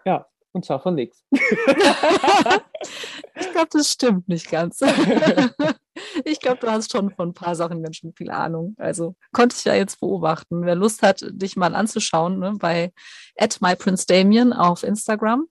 [0.04, 1.24] Ja, und zwar von nichts.
[3.35, 4.80] ich glaube, das stimmt nicht ganz.
[6.24, 8.74] ich glaube, du hast schon von ein paar Sachen ganz schön viel Ahnung.
[8.78, 10.64] Also konnte ich ja jetzt beobachten.
[10.64, 12.92] Wer Lust hat, dich mal anzuschauen, ne, bei
[13.37, 15.46] at myprincedamian auf Instagram,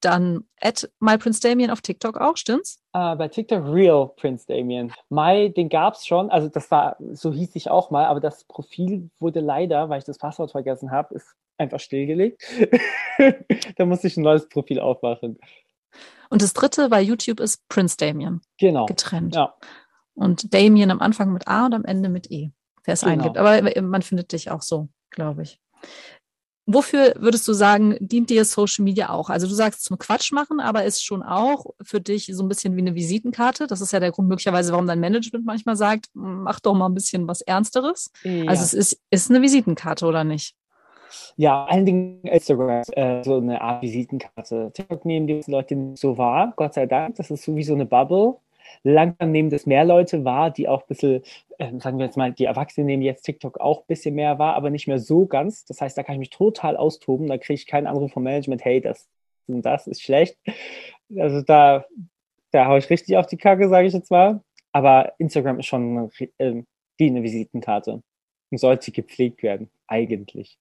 [0.00, 2.80] dann at myprincedamian auf TikTok auch, stimmt's?
[2.94, 4.92] Uh, bei TikTok Real Prince Damien.
[5.08, 8.44] My, den gab es schon, also das war, so hieß ich auch mal, aber das
[8.44, 12.42] Profil wurde leider, weil ich das Passwort vergessen habe, ist einfach stillgelegt.
[13.76, 15.38] da musste ich ein neues Profil aufmachen.
[16.30, 18.40] Und das dritte bei YouTube ist Prince Damien.
[18.58, 18.86] Genau.
[18.86, 19.34] Getrennt.
[19.34, 19.54] Ja.
[20.14, 22.50] Und Damien am Anfang mit A und am Ende mit E,
[22.84, 23.12] wer es Genau.
[23.12, 23.38] eingibt.
[23.38, 25.60] Aber man findet dich auch so, glaube ich.
[26.70, 29.30] Wofür würdest du sagen, dient dir Social Media auch?
[29.30, 32.76] Also du sagst zum Quatsch machen, aber ist schon auch für dich so ein bisschen
[32.76, 33.66] wie eine Visitenkarte.
[33.66, 36.94] Das ist ja der Grund möglicherweise, warum dein Management manchmal sagt, mach doch mal ein
[36.94, 38.12] bisschen was Ernsteres.
[38.22, 38.44] Ja.
[38.50, 40.56] Also es ist, ist eine Visitenkarte oder nicht?
[41.36, 44.70] Ja, allen Dingen Instagram, äh, so eine Art Visitenkarte.
[44.74, 47.14] TikTok nehmen die Leute nicht so wahr, Gott sei Dank.
[47.14, 48.36] Das ist so wie so eine Bubble.
[48.82, 51.22] Langsam nehmen das mehr Leute wahr, die auch ein bisschen,
[51.58, 54.54] äh, sagen wir jetzt mal, die Erwachsenen nehmen jetzt TikTok auch ein bisschen mehr wahr,
[54.54, 55.64] aber nicht mehr so ganz.
[55.64, 57.26] Das heißt, da kann ich mich total austoben.
[57.26, 59.08] Da kriege ich keinen Anruf vom Management, hey, das
[59.48, 60.36] und das ist schlecht.
[61.16, 61.86] Also da,
[62.50, 64.42] da haue ich richtig auf die Kacke, sage ich jetzt mal.
[64.72, 66.62] Aber Instagram ist schon äh,
[66.98, 68.02] wie eine Visitenkarte
[68.50, 70.58] und sollte gepflegt werden, eigentlich.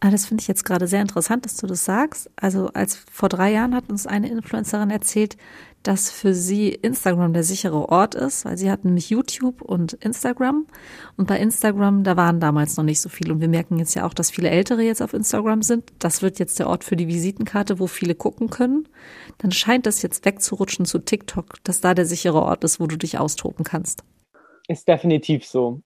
[0.00, 2.30] Ah, das finde ich jetzt gerade sehr interessant, dass du das sagst.
[2.36, 5.36] Also als vor drei Jahren hat uns eine Influencerin erzählt,
[5.82, 10.66] dass für sie Instagram der sichere Ort ist, weil sie hat nämlich YouTube und Instagram.
[11.16, 13.32] Und bei Instagram, da waren damals noch nicht so viele.
[13.32, 15.92] Und wir merken jetzt ja auch, dass viele Ältere jetzt auf Instagram sind.
[15.98, 18.88] Das wird jetzt der Ort für die Visitenkarte, wo viele gucken können.
[19.38, 22.96] Dann scheint das jetzt wegzurutschen zu TikTok, dass da der sichere Ort ist, wo du
[22.96, 24.04] dich austoben kannst.
[24.66, 25.80] Ist definitiv so.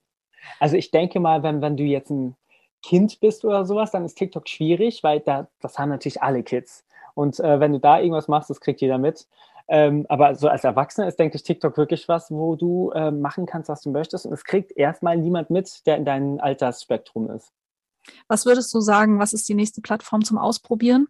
[0.59, 2.35] Also ich denke mal, wenn, wenn du jetzt ein
[2.83, 6.85] Kind bist oder sowas, dann ist TikTok schwierig, weil da, das haben natürlich alle Kids.
[7.15, 9.27] Und äh, wenn du da irgendwas machst, das kriegt jeder mit.
[9.69, 13.47] Ähm, aber so als Erwachsener ist, denke ich, TikTok wirklich was, wo du äh, machen
[13.47, 14.27] kannst, was du möchtest.
[14.27, 17.53] Und es kriegt erstmal niemand mit, der in deinem Altersspektrum ist.
[18.29, 21.09] Was würdest du sagen, was ist die nächste Plattform zum Ausprobieren,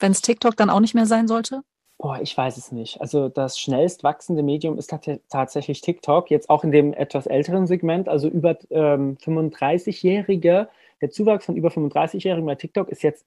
[0.00, 1.62] wenn es TikTok dann auch nicht mehr sein sollte?
[2.02, 3.00] Boah, ich weiß es nicht.
[3.00, 4.92] Also das schnellst wachsende Medium ist
[5.28, 10.68] tatsächlich TikTok, jetzt auch in dem etwas älteren Segment, also über ähm, 35-Jährige.
[11.00, 13.24] Der Zuwachs von über 35-Jährigen bei TikTok ist jetzt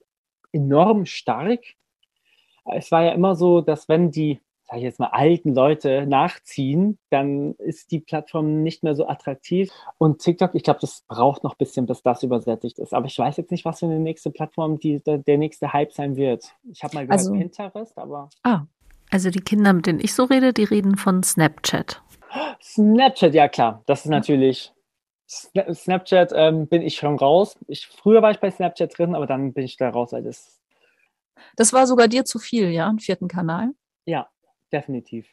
[0.52, 1.62] enorm stark.
[2.66, 6.98] Es war ja immer so, dass wenn die, sage ich jetzt mal, alten Leute nachziehen,
[7.12, 9.72] dann ist die Plattform nicht mehr so attraktiv.
[10.00, 12.94] Und TikTok, ich glaube, das braucht noch ein bisschen, bis das übersättigt ist.
[12.94, 15.94] Aber ich weiß jetzt nicht, was für eine nächste Plattform die, der, der nächste Hype
[15.94, 16.46] sein wird.
[16.72, 18.64] Ich habe mal gehört Also- Pinterest, aber Ah,
[19.12, 22.02] also die Kinder, mit denen ich so rede, die reden von Snapchat.
[22.62, 24.74] Snapchat, ja klar, das ist natürlich.
[25.30, 27.58] Sna- Snapchat ähm, bin ich schon raus.
[27.68, 30.60] Ich, früher war ich bei Snapchat drin, aber dann bin ich da raus, weil das,
[31.56, 33.72] Das war sogar dir zu viel, ja, einen vierten Kanal.
[34.06, 34.28] ja,
[34.72, 35.28] definitiv.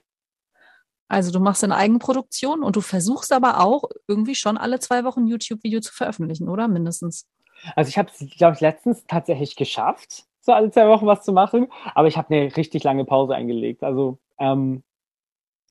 [1.09, 5.25] Also du machst eine Eigenproduktion und du versuchst aber auch irgendwie schon alle zwei Wochen
[5.25, 6.69] ein YouTube-Video zu veröffentlichen, oder?
[6.69, 7.29] Mindestens.
[7.77, 11.33] Also ich habe es, glaube ich, letztens tatsächlich geschafft, so alle zwei Wochen was zu
[11.33, 13.85] machen, aber ich habe eine richtig lange Pause eingelegt.
[13.85, 14.83] Also, ähm,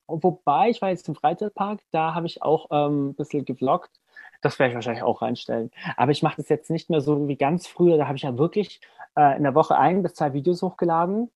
[0.06, 3.90] wobei, ich war jetzt im Freizeitpark, da habe ich auch ähm, ein bisschen gevloggt.
[4.42, 5.70] Das werde ich wahrscheinlich auch reinstellen.
[5.96, 7.96] Aber ich mache das jetzt nicht mehr so wie ganz früher.
[7.96, 8.80] Da habe ich ja wirklich
[9.16, 11.30] äh, in der Woche ein bis zwei Videos hochgeladen.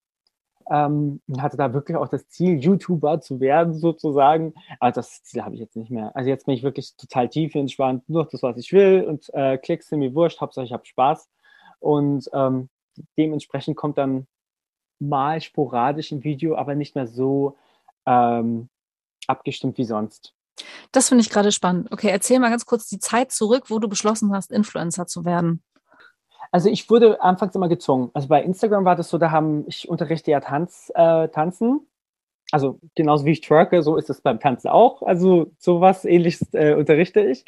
[0.68, 4.55] Ähm, hatte da wirklich auch das Ziel, YouTuber zu werden, sozusagen.
[4.81, 6.14] Aber das Ziel habe ich jetzt nicht mehr.
[6.16, 9.59] Also jetzt bin ich wirklich total tief entspannt, nur das, was ich will und äh,
[9.59, 11.29] Klicks sind mir wurscht, Hauptsache ich habe Spaß.
[11.79, 12.68] Und ähm,
[13.16, 14.26] dementsprechend kommt dann
[14.98, 17.57] mal sporadisch ein Video, aber nicht mehr so
[18.07, 18.68] ähm,
[19.26, 20.33] abgestimmt wie sonst.
[20.92, 21.92] Das finde ich gerade spannend.
[21.92, 25.62] Okay, erzähl mal ganz kurz die Zeit zurück, wo du beschlossen hast, Influencer zu werden.
[26.52, 28.11] Also ich wurde anfangs immer gezwungen.
[28.14, 31.87] Also bei Instagram war das so, da haben, ich unterrichte ja Tanz, äh, Tanzen.
[32.52, 35.02] Also genauso wie ich twerke, so ist es beim Tanzen auch.
[35.02, 37.44] Also sowas ähnliches äh, unterrichte ich.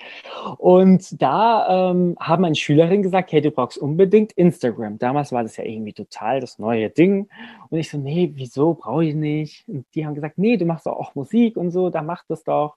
[0.57, 4.99] Und da ähm, haben meine Schülerinnen gesagt, hey, du brauchst unbedingt Instagram.
[4.99, 7.29] Damals war das ja irgendwie total das neue Ding.
[7.71, 9.69] Und ich so, nee, wieso brauche ich nicht?
[9.69, 12.43] Und die haben gesagt, nee, du machst doch auch Musik und so, da mach das
[12.43, 12.77] doch.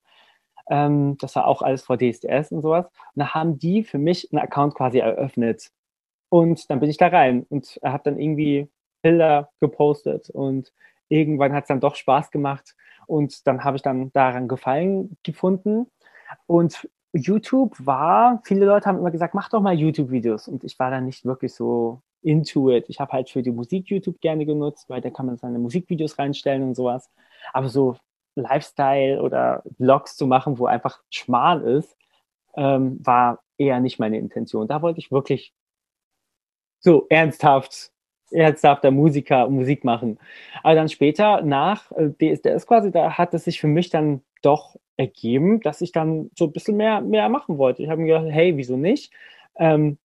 [0.70, 2.86] Ähm, das war auch alles vor DSDS und sowas.
[2.86, 5.72] Und da haben die für mich einen Account quasi eröffnet.
[6.32, 8.70] Und dann bin ich da rein und habe dann irgendwie
[9.02, 10.72] Bilder gepostet und
[11.10, 12.74] irgendwann hat es dann doch Spaß gemacht
[13.06, 15.88] und dann habe ich dann daran Gefallen gefunden.
[16.48, 20.48] Und YouTube war, viele Leute haben immer gesagt, mach doch mal YouTube-Videos.
[20.48, 22.86] Und ich war da nicht wirklich so into it.
[22.88, 26.18] Ich habe halt für die Musik YouTube gerne genutzt, weil da kann man seine Musikvideos
[26.18, 27.10] reinstellen und sowas.
[27.52, 27.98] Aber so
[28.36, 31.98] Lifestyle oder Vlogs zu machen, wo einfach schmal ist,
[32.56, 34.70] ähm, war eher nicht meine Intention.
[34.70, 35.54] Da wollte ich wirklich
[36.82, 37.92] so ernsthaft,
[38.32, 40.20] ernsthafter Musiker, Musik machen.
[40.64, 44.76] Aber dann später nach äh, DSDS quasi, da hat es sich für mich dann doch
[44.98, 47.84] ergeben, dass ich dann so ein bisschen mehr, mehr machen wollte.
[47.84, 49.12] Ich habe mir gedacht, hey, wieso nicht?
[49.58, 49.98] Ähm,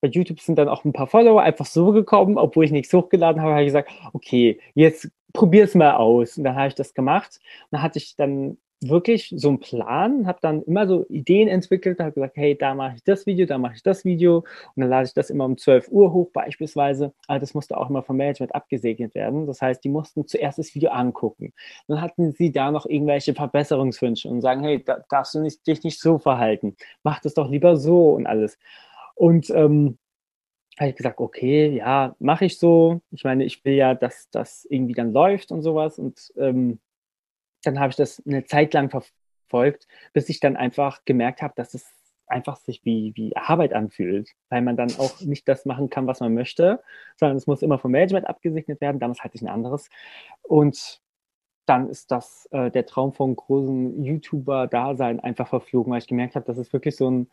[0.00, 3.40] bei YouTube sind dann auch ein paar Follower einfach so gekommen, obwohl ich nichts hochgeladen
[3.40, 6.36] habe, habe ich gesagt, okay, jetzt probier es mal aus.
[6.36, 7.40] Und dann habe ich das gemacht.
[7.64, 12.00] Und dann hatte ich dann wirklich so einen Plan, habe dann immer so Ideen entwickelt,
[12.00, 14.90] habe gesagt, hey, da mache ich das Video, da mache ich das Video und dann
[14.90, 17.12] lade ich das immer um 12 Uhr hoch beispielsweise.
[17.26, 19.46] Aber das musste auch immer vom Management abgesegnet werden.
[19.46, 21.52] Das heißt, die mussten zuerst das Video angucken.
[21.88, 25.82] Dann hatten sie da noch irgendwelche Verbesserungswünsche und sagen, hey, da darfst du nicht, dich
[25.82, 28.58] nicht so verhalten, mach das doch lieber so und alles.
[29.14, 29.98] Und ähm,
[30.78, 33.00] habe ich gesagt, okay, ja, mache ich so.
[33.10, 35.98] Ich meine, ich will ja, dass das irgendwie dann läuft und sowas.
[35.98, 36.80] Und ähm,
[37.66, 41.74] dann habe ich das eine Zeit lang verfolgt, bis ich dann einfach gemerkt habe, dass
[41.74, 41.86] es
[42.26, 46.20] einfach sich wie, wie Arbeit anfühlt, weil man dann auch nicht das machen kann, was
[46.20, 46.82] man möchte,
[47.16, 48.98] sondern es muss immer vom Management abgesegnet werden.
[48.98, 49.88] Damals hatte ich ein anderes.
[50.42, 51.00] Und
[51.66, 56.46] dann ist das äh, der Traum von großen YouTuber-Dasein einfach verflogen, weil ich gemerkt habe,
[56.46, 57.30] dass es wirklich so ein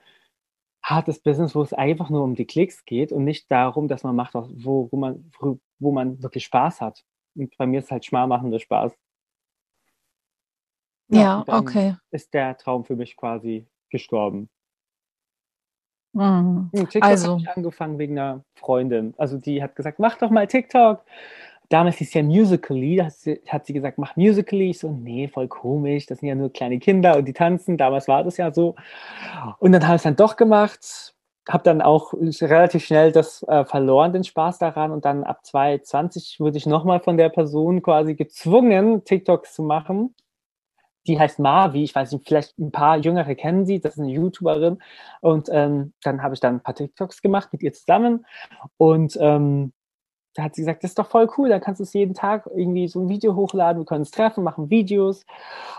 [0.83, 4.15] hartes Business, wo es einfach nur um die Klicks geht und nicht darum, dass man
[4.15, 5.31] macht, wo, wo, man,
[5.79, 7.03] wo man wirklich Spaß hat.
[7.35, 8.93] Und bei mir ist halt schmarmachender Spaß.
[11.11, 11.95] Ja, ja okay.
[12.11, 14.49] Ist der Traum für mich quasi gestorben.
[16.13, 16.69] Mhm.
[16.73, 17.31] TikTok also.
[17.31, 19.13] habe ich angefangen wegen einer Freundin.
[19.17, 21.03] Also die hat gesagt, mach doch mal TikTok
[21.71, 24.71] damals hieß es ja Musically, da hat sie, hat sie gesagt, mach Musically.
[24.71, 27.77] Ich so, nee, voll komisch, das sind ja nur kleine Kinder und die tanzen.
[27.77, 28.75] Damals war das ja so.
[29.59, 31.15] Und dann habe ich es dann doch gemacht,
[31.49, 34.91] habe dann auch relativ schnell das äh, verloren, den Spaß daran.
[34.91, 40.13] Und dann ab 2020 wurde ich nochmal von der Person quasi gezwungen, TikToks zu machen.
[41.07, 44.11] Die heißt Marvi, ich weiß nicht, vielleicht ein paar Jüngere kennen sie, das ist eine
[44.11, 44.77] YouTuberin.
[45.21, 48.25] Und ähm, dann habe ich dann ein paar TikToks gemacht mit ihr zusammen.
[48.77, 49.73] Und ähm,
[50.33, 52.47] da hat sie gesagt, das ist doch voll cool, dann kannst du es jeden Tag
[52.55, 55.25] irgendwie so ein Video hochladen, wir können uns treffen, machen Videos.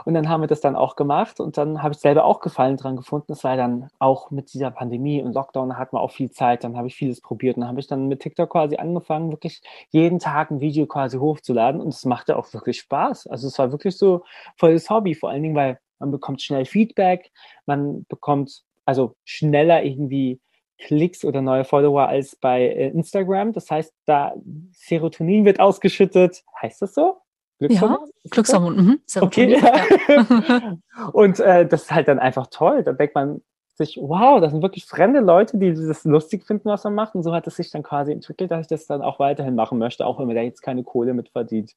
[0.05, 2.77] Und dann haben wir das dann auch gemacht und dann habe ich selber auch Gefallen
[2.77, 3.27] dran gefunden.
[3.29, 6.65] Das war dann auch mit dieser Pandemie und Lockdown, da hat man auch viel Zeit,
[6.65, 9.63] dann habe ich vieles probiert und dann habe ich dann mit TikTok quasi angefangen, wirklich
[9.91, 13.27] jeden Tag ein Video quasi hochzuladen und es machte auch wirklich Spaß.
[13.29, 14.25] Also es war wirklich so
[14.57, 17.31] volles Hobby, vor allen Dingen, weil man bekommt schnell Feedback,
[17.65, 20.41] man bekommt also schneller irgendwie
[20.83, 23.53] Klicks oder neue Follower als bei äh, Instagram.
[23.53, 24.35] Das heißt, da
[24.73, 26.43] Serotonin wird ausgeschüttet.
[26.61, 27.19] Heißt das so?
[27.59, 27.99] Glückshormon?
[28.01, 28.77] Ja, Glückshormon.
[28.77, 29.01] Mhm.
[29.21, 29.61] Okay.
[29.61, 30.77] Ja.
[31.13, 32.83] und äh, das ist halt dann einfach toll.
[32.83, 33.43] Da denkt man
[33.75, 37.15] sich, wow, das sind wirklich fremde Leute, die das lustig finden, was man macht.
[37.15, 39.79] Und so hat es sich dann quasi entwickelt, dass ich das dann auch weiterhin machen
[39.79, 41.73] möchte, auch wenn man da jetzt keine Kohle mit verdient.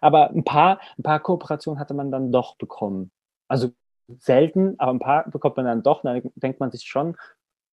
[0.00, 3.10] Aber ein paar, ein paar Kooperationen hatte man dann doch bekommen.
[3.48, 3.70] Also
[4.18, 6.02] selten, aber ein paar bekommt man dann doch.
[6.02, 7.16] Dann denkt man sich schon,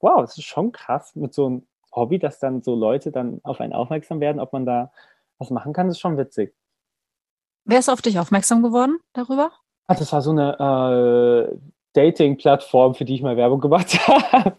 [0.02, 3.60] wow, das ist schon krass mit so einem Hobby, dass dann so Leute dann auf
[3.60, 4.92] einen aufmerksam werden, ob man da
[5.38, 6.54] was machen kann, das ist schon witzig.
[7.66, 9.52] Wer ist auf dich aufmerksam geworden darüber?
[9.88, 11.58] Ah, das war so eine äh,
[11.94, 14.56] Dating-Plattform, für die ich mal Werbung gemacht habe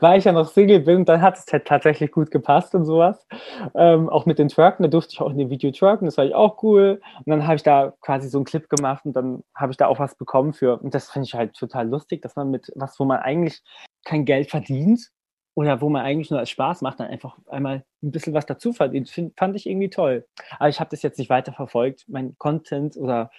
[0.00, 3.26] weil ich ja noch Single bin, dann hat es halt tatsächlich gut gepasst und sowas.
[3.74, 6.24] Ähm, auch mit den Twerken, da durfte ich auch in dem Video twerken, das war
[6.24, 7.00] ich auch cool.
[7.18, 9.86] Und dann habe ich da quasi so einen Clip gemacht und dann habe ich da
[9.86, 10.78] auch was bekommen für.
[10.78, 13.62] Und das finde ich halt total lustig, dass man mit was, wo man eigentlich
[14.08, 15.10] kein Geld verdient
[15.54, 18.72] oder wo man eigentlich nur als Spaß macht, dann einfach einmal ein bisschen was dazu
[18.72, 19.10] verdient.
[19.10, 20.26] Find, fand ich irgendwie toll.
[20.58, 22.04] Aber ich habe das jetzt nicht weiter verfolgt.
[22.08, 23.30] Mein Content oder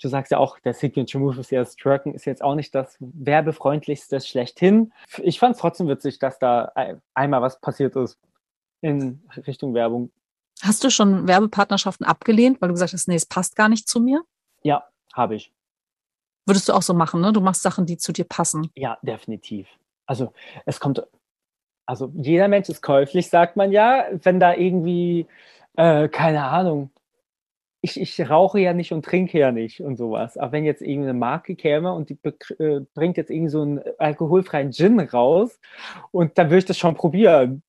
[0.00, 2.74] du sagst ja auch, der Signature Move ist ja das Twerken, ist jetzt auch nicht
[2.74, 4.92] das werbefreundlichste schlechthin.
[5.18, 6.72] Ich fand es trotzdem witzig, dass da
[7.14, 8.18] einmal was passiert ist
[8.80, 10.10] in Richtung Werbung.
[10.60, 14.00] Hast du schon Werbepartnerschaften abgelehnt, weil du gesagt hast, nee, es passt gar nicht zu
[14.00, 14.22] mir?
[14.62, 15.52] Ja, habe ich.
[16.46, 17.32] Würdest du auch so machen, ne?
[17.32, 18.70] Du machst Sachen, die zu dir passen.
[18.74, 19.68] Ja, definitiv.
[20.06, 20.32] Also
[20.66, 21.02] es kommt,
[21.86, 24.06] also jeder Mensch ist käuflich, sagt man ja.
[24.10, 25.26] Wenn da irgendwie,
[25.76, 26.90] äh, keine Ahnung,
[27.82, 30.36] ich, ich rauche ja nicht und trinke ja nicht und sowas.
[30.38, 32.18] Aber wenn jetzt irgendeine Marke käme und die
[32.58, 35.60] äh, bringt jetzt irgendwie so einen alkoholfreien Gin raus
[36.12, 37.62] und dann würde ich das schon probieren.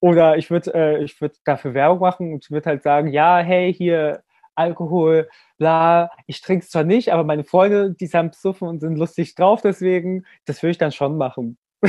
[0.00, 4.22] Oder ich würde äh, würd dafür Werbung machen und würde halt sagen, ja, hey, hier
[4.54, 8.96] Alkohol, bla, ich trinke es zwar nicht, aber meine Freunde, die haben besoffen und sind
[8.96, 11.58] lustig drauf, deswegen, das würde ich dann schon machen.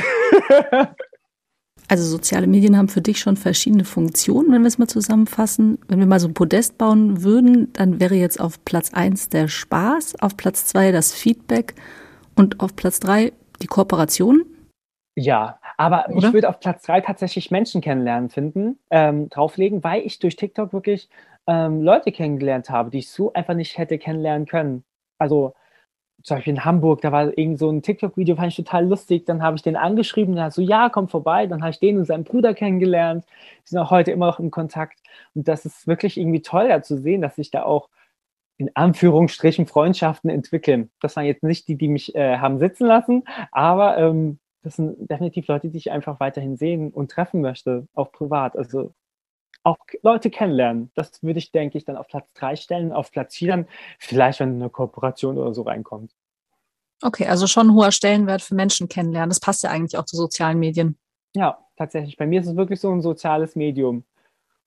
[1.90, 5.80] Also soziale Medien haben für dich schon verschiedene Funktionen, wenn wir es mal zusammenfassen.
[5.88, 9.48] Wenn wir mal so ein Podest bauen würden, dann wäre jetzt auf Platz eins der
[9.48, 11.76] Spaß, auf Platz zwei das Feedback
[12.36, 14.44] und auf Platz drei die Kooperation.
[15.16, 16.28] Ja, aber Oder?
[16.28, 20.74] ich würde auf Platz drei tatsächlich Menschen kennenlernen finden, ähm, drauflegen, weil ich durch TikTok
[20.74, 21.10] wirklich
[21.48, 24.84] ähm, Leute kennengelernt habe, die ich so einfach nicht hätte kennenlernen können.
[25.18, 25.54] Also
[26.24, 29.26] zum Beispiel in Hamburg, da war irgend so ein TikTok-Video, fand ich total lustig.
[29.26, 31.48] Dann habe ich den angeschrieben, der hat so, ja, komm vorbei.
[31.48, 33.26] Dann habe ich den und seinen Bruder kennengelernt.
[33.66, 35.00] Die sind auch heute immer noch in Kontakt.
[35.36, 37.90] Und das ist wirklich irgendwie toll, da zu sehen, dass sich da auch
[38.58, 40.92] in Anführungsstrichen Freundschaften entwickeln.
[41.02, 45.10] Das waren jetzt nicht die, die mich äh, haben sitzen lassen, aber ähm, das sind
[45.10, 48.56] definitiv Leute, die ich einfach weiterhin sehen und treffen möchte, auch privat.
[48.56, 48.94] Also
[49.64, 50.92] auch Leute kennenlernen.
[50.94, 52.92] Das würde ich, denke ich, dann auf Platz drei stellen.
[52.92, 56.12] Auf Platz vier dann vielleicht, wenn eine Kooperation oder so reinkommt.
[57.02, 59.30] Okay, also schon ein hoher Stellenwert für Menschen kennenlernen.
[59.30, 60.98] Das passt ja eigentlich auch zu sozialen Medien.
[61.36, 62.18] Ja, tatsächlich.
[62.18, 64.06] Bei mir ist es wirklich so ein soziales Medium.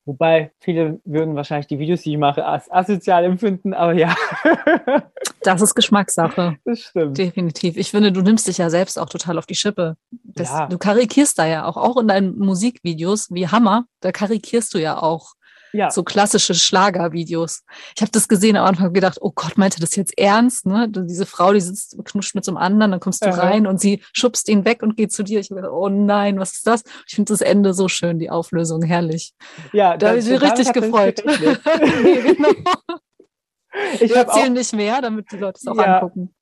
[0.06, 4.14] Wobei viele würden wahrscheinlich die Videos, die ich mache, als asozial empfinden, aber ja.
[5.42, 6.56] Das ist Geschmackssache.
[6.64, 7.18] Das stimmt.
[7.18, 7.76] Definitiv.
[7.76, 9.96] Ich finde, du nimmst dich ja selbst auch total auf die Schippe.
[10.24, 10.66] Das, ja.
[10.66, 15.00] Du karikierst da ja auch, auch in deinen Musikvideos wie Hammer, da karikierst du ja
[15.00, 15.34] auch
[15.72, 15.90] ja.
[15.90, 17.64] so klassische Schlagervideos.
[17.94, 20.66] Ich habe das gesehen am Anfang gedacht, oh Gott, meinte das jetzt ernst?
[20.66, 20.88] Ne?
[20.88, 23.40] Diese Frau, die sitzt knuscht mit so einem anderen, dann kommst du Aha.
[23.40, 25.40] rein und sie schubst ihn weg und geht zu dir.
[25.40, 26.82] Ich habe gedacht, oh nein, was ist das?
[27.06, 29.32] Ich finde das Ende so schön, die Auflösung, herrlich.
[29.72, 31.22] Ja, da habe ich mich richtig gefreut.
[32.02, 32.50] nee, genau.
[34.00, 35.98] Ich erzähle nicht mehr, damit die Leute es auch ja.
[35.98, 36.34] angucken.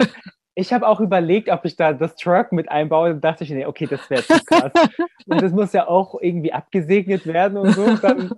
[0.57, 3.11] Ich habe auch überlegt, ob ich da das Truck mit einbaue.
[3.11, 4.71] Dann dachte ich, nee, okay, das wäre zu krass.
[5.27, 7.97] und das muss ja auch irgendwie abgesegnet werden und so.
[7.97, 8.31] Dann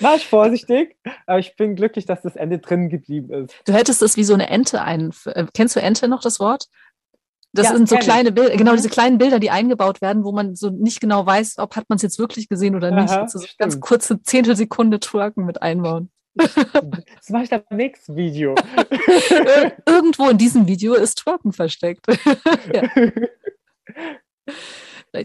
[0.00, 3.54] war ich vorsichtig, aber ich bin glücklich, dass das Ende drin geblieben ist.
[3.64, 5.12] Du hättest es wie so eine Ente ein.
[5.26, 6.66] Äh, kennst du Ente noch das Wort?
[7.54, 8.76] Das ja, sind so kleine Bilder, genau mhm.
[8.76, 11.96] diese kleinen Bilder, die eingebaut werden, wo man so nicht genau weiß, ob hat man
[11.96, 13.12] es jetzt wirklich gesehen oder nicht.
[13.12, 16.10] Aha, so ganz kurze Zehntelsekunde Twerken mit einbauen.
[16.34, 18.54] Das mache ich dann im nächsten Video.
[19.86, 22.06] Irgendwo in diesem Video ist Twerken versteckt.
[22.72, 22.88] ja.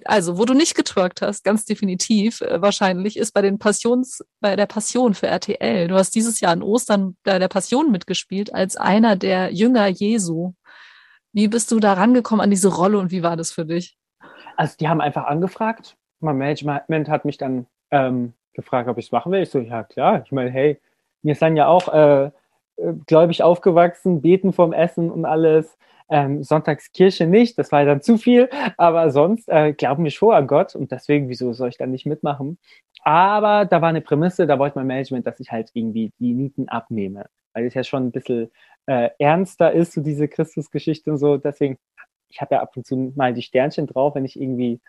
[0.05, 4.55] Also, wo du nicht getwerkt hast, ganz definitiv äh, wahrscheinlich, ist bei den Passions, bei
[4.55, 5.87] der Passion für RTL.
[5.87, 10.53] Du hast dieses Jahr in Ostern bei der Passion mitgespielt als einer der Jünger Jesu.
[11.31, 13.97] Wie bist du da rangekommen an diese Rolle und wie war das für dich?
[14.57, 15.95] Also, die haben einfach angefragt.
[16.19, 19.43] Mein Management hat mich dann ähm, gefragt, ob ich es machen will.
[19.43, 20.23] Ich so, ja klar.
[20.25, 20.81] Ich meine, hey,
[21.21, 22.31] wir sind ja auch äh,
[22.77, 25.77] äh, gläubig aufgewachsen, beten vorm Essen und alles.
[26.09, 30.47] Ähm, Sonntagskirche nicht, das war dann zu viel, aber sonst äh, glauben wir schon an
[30.47, 32.57] Gott und deswegen, wieso soll ich dann nicht mitmachen?
[33.03, 36.69] Aber da war eine Prämisse, da wollte mein Management, dass ich halt irgendwie die Nieten
[36.69, 38.51] abnehme, weil es ja schon ein bisschen
[38.85, 41.37] äh, ernster ist, so diese Christusgeschichte und so.
[41.37, 41.77] Deswegen,
[42.29, 44.79] ich habe ja ab und zu mal die Sternchen drauf, wenn ich irgendwie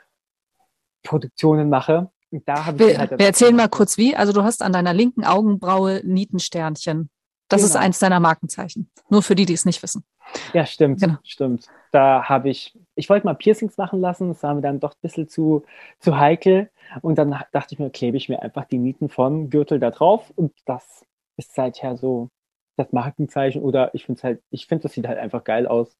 [1.02, 2.10] Produktionen mache.
[2.30, 4.14] Da habe ich wir, halt wir erzählen mal kurz wie.
[4.14, 7.10] Also du hast an deiner linken Augenbraue Nietensternchen.
[7.48, 7.70] Das genau.
[7.70, 8.90] ist eins deiner Markenzeichen.
[9.08, 10.04] Nur für die, die es nicht wissen.
[10.52, 11.00] Ja, stimmt.
[11.00, 11.16] Genau.
[11.22, 11.66] Stimmt.
[11.90, 15.00] Da habe ich, ich wollte mal Piercings machen lassen, das war mir dann doch ein
[15.00, 15.64] bisschen zu,
[15.98, 16.70] zu heikel.
[17.02, 20.32] Und dann dachte ich mir, klebe ich mir einfach die Nieten vom Gürtel da drauf
[20.36, 21.04] und das
[21.36, 22.28] ist seither so
[22.76, 25.96] das Markenzeichen oder ich finde es halt, ich finde, das sieht halt einfach geil aus.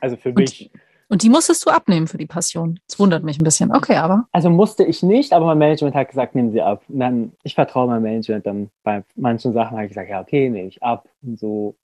[0.00, 0.70] Also für und, mich.
[1.08, 2.80] Und die musstest du abnehmen für die Passion.
[2.88, 3.72] Das wundert mich ein bisschen.
[3.72, 4.26] Okay, aber.
[4.32, 6.82] Also musste ich nicht, aber mein Management hat gesagt, nehmen sie ab.
[6.88, 10.48] Und dann, ich vertraue meinem Management dann bei manchen Sachen habe ich gesagt, ja, okay,
[10.48, 11.08] nehme ich ab.
[11.22, 11.76] Und so,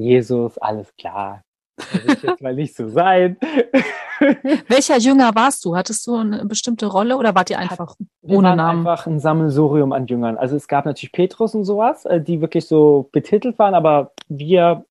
[0.00, 1.42] Jesus, alles klar.
[1.76, 3.36] Das wird jetzt mal nicht so sein.
[4.68, 5.76] Welcher Jünger warst du?
[5.76, 8.86] Hattest du eine bestimmte Rolle oder wart ihr einfach Wir ohne Namen?
[8.86, 10.36] einfach ein Sammelsurium an Jüngern.
[10.36, 14.84] Also es gab natürlich Petrus und sowas, äh, die wirklich so betitelt waren, aber wir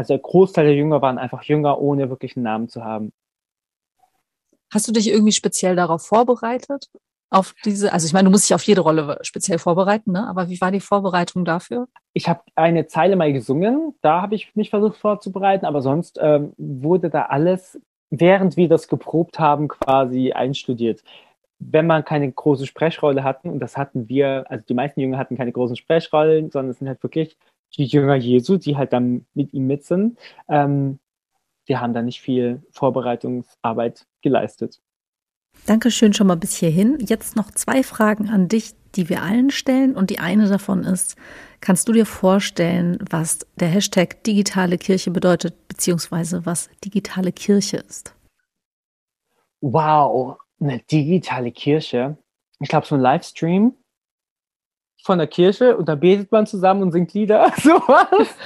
[0.00, 3.12] also der Großteil der Jünger waren einfach Jünger, ohne wirklich einen Namen zu haben.
[4.72, 6.88] Hast du dich irgendwie speziell darauf vorbereitet?
[7.30, 10.26] Auf diese, also ich meine, du musst dich auf jede Rolle speziell vorbereiten, ne?
[10.28, 11.86] aber wie war die Vorbereitung dafür?
[12.12, 16.52] Ich habe eine Zeile mal gesungen, da habe ich mich versucht vorzubereiten, aber sonst ähm,
[16.58, 21.02] wurde da alles, während wir das geprobt haben, quasi einstudiert
[21.60, 25.36] wenn man keine große Sprechrolle hatten, und das hatten wir, also die meisten Jünger hatten
[25.36, 27.36] keine großen Sprechrollen, sondern es sind halt wirklich
[27.76, 30.18] die Jünger Jesu, die halt dann mit ihm mit sind,
[30.48, 30.98] ähm,
[31.68, 34.80] die haben da nicht viel Vorbereitungsarbeit geleistet.
[35.66, 36.98] Dankeschön schon mal bis hierhin.
[37.00, 39.94] Jetzt noch zwei Fragen an dich, die wir allen stellen.
[39.94, 41.16] Und die eine davon ist,
[41.60, 48.14] kannst du dir vorstellen, was der Hashtag digitale Kirche bedeutet, beziehungsweise was digitale Kirche ist?
[49.60, 52.16] Wow, eine digitale Kirche.
[52.58, 53.74] Ich glaube, so ein Livestream
[55.02, 57.52] von der Kirche und da betet man zusammen und singt Lieder.
[57.56, 58.36] Sowas.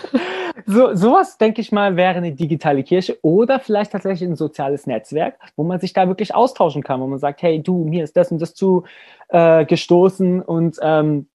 [0.66, 5.38] So, sowas, denke ich mal, wäre eine digitale Kirche oder vielleicht tatsächlich ein soziales Netzwerk,
[5.56, 8.30] wo man sich da wirklich austauschen kann, wo man sagt, hey, du, mir ist das
[8.30, 8.84] und das zu
[9.28, 11.28] äh, gestoßen und ähm,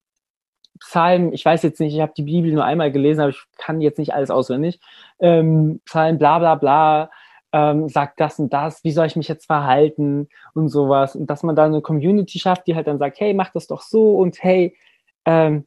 [0.79, 3.81] Psalm, ich weiß jetzt nicht, ich habe die Bibel nur einmal gelesen, aber ich kann
[3.81, 4.79] jetzt nicht alles auswendig.
[5.19, 7.11] Ähm, Psalm, bla bla bla,
[7.51, 11.15] ähm, sagt das und das, wie soll ich mich jetzt verhalten und sowas.
[11.15, 13.81] Und dass man da eine Community schafft, die halt dann sagt, hey, mach das doch
[13.81, 14.75] so und hey,
[15.25, 15.65] ähm,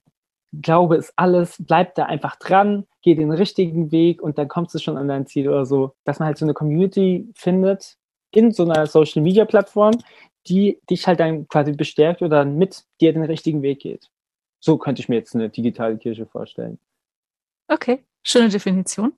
[0.60, 4.78] Glaube ist alles, bleib da einfach dran, geh den richtigen Weg und dann kommst du
[4.78, 5.94] schon an dein Ziel oder so.
[6.04, 7.96] Dass man halt so eine Community findet
[8.32, 9.96] in so einer Social Media Plattform,
[10.46, 14.10] die dich halt dann quasi bestärkt oder mit dir den richtigen Weg geht.
[14.60, 16.78] So könnte ich mir jetzt eine digitale Kirche vorstellen.
[17.68, 19.14] Okay, schöne Definition.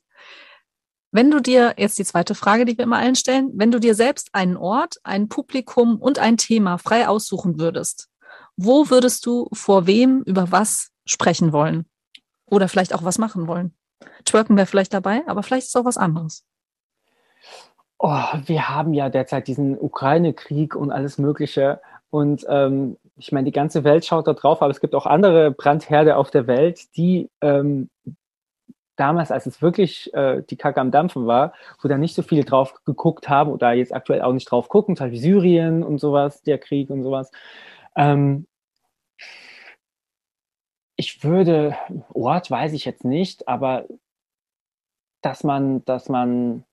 [1.10, 3.94] Wenn du dir, jetzt die zweite Frage, die wir immer allen stellen, wenn du dir
[3.94, 8.08] selbst einen Ort, ein Publikum und ein Thema frei aussuchen würdest,
[8.56, 11.86] wo würdest du vor wem über was sprechen wollen?
[12.46, 13.74] Oder vielleicht auch was machen wollen?
[14.24, 16.44] Twerken wäre vielleicht dabei, aber vielleicht ist auch was anderes.
[17.98, 21.80] Oh, wir haben ja derzeit diesen Ukraine-Krieg und alles Mögliche.
[22.10, 25.50] Und ähm, ich meine, die ganze Welt schaut da drauf, aber es gibt auch andere
[25.50, 27.88] Brandherde auf der Welt, die ähm,
[28.96, 31.52] damals, als es wirklich äh, die Kacke am Dampfen war,
[31.82, 34.96] wo da nicht so viele drauf geguckt haben oder jetzt aktuell auch nicht drauf gucken,
[34.96, 37.30] zum Beispiel Syrien und sowas, der Krieg und sowas.
[37.96, 38.46] Ähm,
[40.96, 41.76] ich würde,
[42.12, 43.86] Ort weiß ich jetzt nicht, aber
[45.22, 46.64] dass man, dass man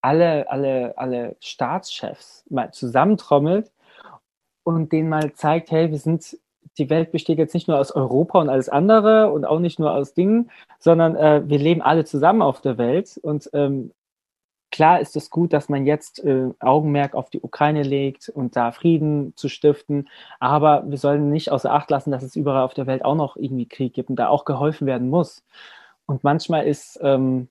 [0.00, 3.70] alle, alle, alle Staatschefs mal zusammentrommelt
[4.62, 6.38] und denen mal zeigt, hey, wir sind,
[6.78, 9.92] die Welt besteht jetzt nicht nur aus Europa und alles andere und auch nicht nur
[9.92, 13.92] aus Dingen, sondern äh, wir leben alle zusammen auf der Welt und ähm,
[14.70, 18.72] klar ist es gut, dass man jetzt äh, Augenmerk auf die Ukraine legt und da
[18.72, 20.08] Frieden zu stiften,
[20.38, 23.36] aber wir sollen nicht außer Acht lassen, dass es überall auf der Welt auch noch
[23.36, 25.44] irgendwie Krieg gibt und da auch geholfen werden muss.
[26.06, 27.48] Und manchmal ist, ähm,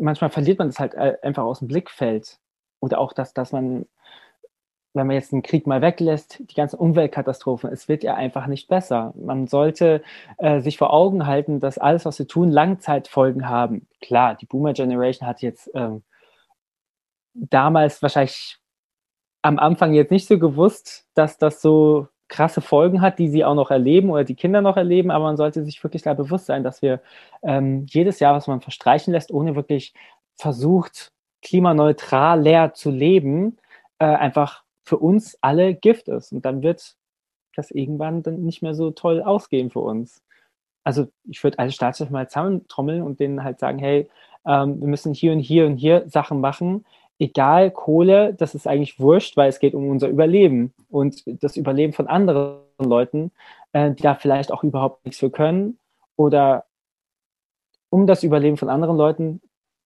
[0.00, 2.38] manchmal verliert man das halt äh, einfach aus dem Blickfeld.
[2.80, 3.86] Oder auch, dass, dass man
[4.96, 8.68] wenn man jetzt den Krieg mal weglässt, die ganzen Umweltkatastrophen, es wird ja einfach nicht
[8.68, 9.12] besser.
[9.14, 10.02] Man sollte
[10.38, 13.86] äh, sich vor Augen halten, dass alles, was wir tun, Langzeitfolgen haben.
[14.00, 16.02] Klar, die Boomer Generation hat jetzt ähm,
[17.34, 18.58] damals wahrscheinlich
[19.42, 23.54] am Anfang jetzt nicht so gewusst, dass das so krasse Folgen hat, die sie auch
[23.54, 26.64] noch erleben oder die Kinder noch erleben, aber man sollte sich wirklich da bewusst sein,
[26.64, 27.00] dass wir
[27.42, 29.94] ähm, jedes Jahr, was man verstreichen lässt, ohne wirklich
[30.34, 33.58] versucht, klimaneutral leer zu leben,
[33.98, 36.32] äh, einfach für uns alle Gift ist.
[36.32, 36.96] Und dann wird
[37.56, 40.22] das irgendwann dann nicht mehr so toll ausgehen für uns.
[40.84, 44.08] Also ich würde alle Staatschefs mal zusammentrommeln und denen halt sagen, hey,
[44.46, 46.86] ähm, wir müssen hier und hier und hier Sachen machen.
[47.18, 51.92] Egal, Kohle, das ist eigentlich wurscht, weil es geht um unser Überleben und das Überleben
[51.92, 53.32] von anderen Leuten,
[53.72, 55.78] äh, die da vielleicht auch überhaupt nichts für können
[56.14, 56.66] oder
[57.90, 59.40] um das Überleben von anderen Leuten,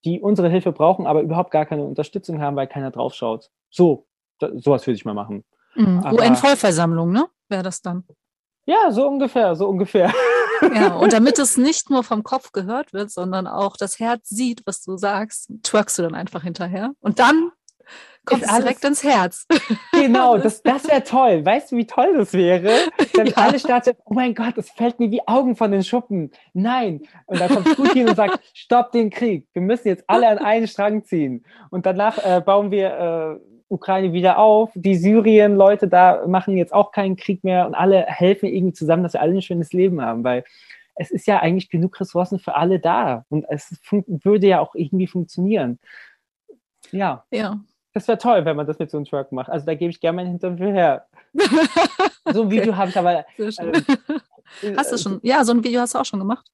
[0.05, 3.51] die unsere Hilfe brauchen, aber überhaupt gar keine Unterstützung haben, weil keiner draufschaut.
[3.71, 4.07] So
[4.41, 5.45] sowas würde ich mal machen.
[5.75, 6.05] Mhm.
[6.05, 7.27] UN-Vollversammlung, ne?
[7.49, 8.05] Wäre das dann?
[8.67, 10.13] Ja, so ungefähr, so ungefähr.
[10.75, 14.61] Ja, und damit es nicht nur vom Kopf gehört wird, sondern auch das Herz sieht,
[14.67, 16.93] was du sagst, twerkst du dann einfach hinterher.
[17.01, 17.51] Und dann
[18.27, 19.47] kommt es direkt ins Herz.
[19.93, 21.45] Genau, das, das wäre toll.
[21.45, 22.71] Weißt du, wie toll das wäre?
[23.15, 23.37] Wenn ja.
[23.37, 26.31] alle starten, oh mein Gott, es fällt mir wie Augen von den Schuppen.
[26.53, 27.03] Nein.
[27.27, 29.49] Und dann kommt Putin und sagt, stopp den Krieg.
[29.53, 31.45] Wir müssen jetzt alle an einen Strang ziehen.
[31.71, 34.71] Und danach äh, bauen wir äh, Ukraine wieder auf.
[34.75, 39.15] Die Syrien-Leute da machen jetzt auch keinen Krieg mehr und alle helfen irgendwie zusammen, dass
[39.15, 40.45] wir alle ein schönes Leben haben, weil
[40.97, 45.07] es ist ja eigentlich genug Ressourcen für alle da und es würde ja auch irgendwie
[45.07, 45.79] funktionieren.
[46.91, 47.25] Ja.
[47.31, 47.61] Ja.
[47.93, 49.49] Das wäre toll, wenn man das mit so einem Truck macht.
[49.49, 51.07] Also da gebe ich gerne meinen Hintern für her.
[52.33, 52.77] so ein Video okay.
[52.77, 53.25] habe ich aber.
[54.63, 55.21] Äh, hast du schon?
[55.23, 56.47] Ja, so ein Video hast du auch schon gemacht.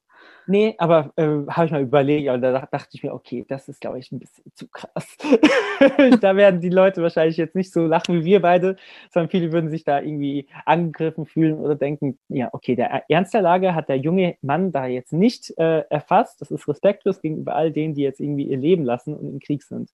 [0.49, 3.81] Nee, aber äh, habe ich mal überlegt, aber da dachte ich mir, okay, das ist,
[3.81, 5.17] glaube ich, ein bisschen zu krass.
[6.21, 8.77] da werden die Leute wahrscheinlich jetzt nicht so lachen wie wir beide,
[9.11, 13.43] sondern viele würden sich da irgendwie angegriffen fühlen oder denken, ja, okay, der Ernst der
[13.43, 16.41] Lage hat der junge Mann da jetzt nicht äh, erfasst.
[16.41, 19.65] Das ist respektlos gegenüber all denen, die jetzt irgendwie ihr Leben lassen und im Krieg
[19.65, 19.91] sind.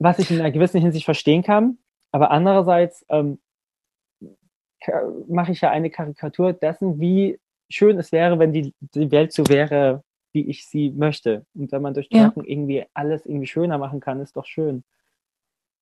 [0.00, 1.78] Was ich in einer gewissen Hinsicht verstehen kann,
[2.10, 3.38] aber andererseits ähm,
[5.28, 7.38] mache ich ja eine Karikatur dessen, wie
[7.68, 10.02] schön es wäre, wenn die, die Welt so wäre,
[10.32, 11.46] wie ich sie möchte.
[11.54, 12.50] Und wenn man durch Twerken ja.
[12.50, 14.84] irgendwie alles irgendwie schöner machen kann, ist doch schön.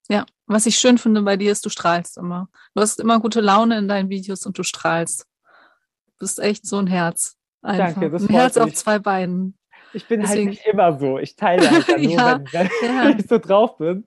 [0.08, 2.48] Ja, was ich schön finde bei dir ist, du strahlst immer.
[2.74, 5.26] Du hast immer gute Laune in deinen Videos und du strahlst.
[6.06, 7.36] Du bist echt so ein Herz.
[7.62, 7.94] Einfach.
[7.94, 8.64] Danke, das Ein Herz mich.
[8.64, 9.58] auf zwei Beinen.
[9.94, 11.18] Ich bin halt deswegen, halt nicht immer so.
[11.18, 13.08] Ich teile halt nur, ja, wenn, wenn, ja.
[13.18, 14.06] ich so drauf bin.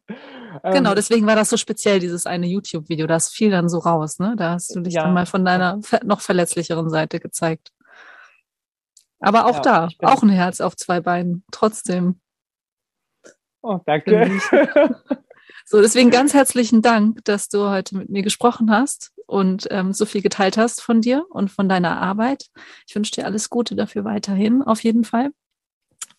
[0.64, 3.08] Genau, ähm, deswegen war das so speziell, dieses eine YouTube-Video.
[3.08, 4.36] Das fiel dann so raus, ne?
[4.38, 5.04] Da hast du dich ja.
[5.04, 7.72] dann mal von deiner noch verletzlicheren Seite gezeigt.
[9.20, 12.20] Aber auch da, auch ein Herz auf zwei Beinen, trotzdem.
[13.62, 14.40] Oh, danke.
[15.70, 20.06] So, deswegen ganz herzlichen Dank, dass du heute mit mir gesprochen hast und ähm, so
[20.06, 22.46] viel geteilt hast von dir und von deiner Arbeit.
[22.88, 25.32] Ich wünsche dir alles Gute dafür weiterhin, auf jeden Fall.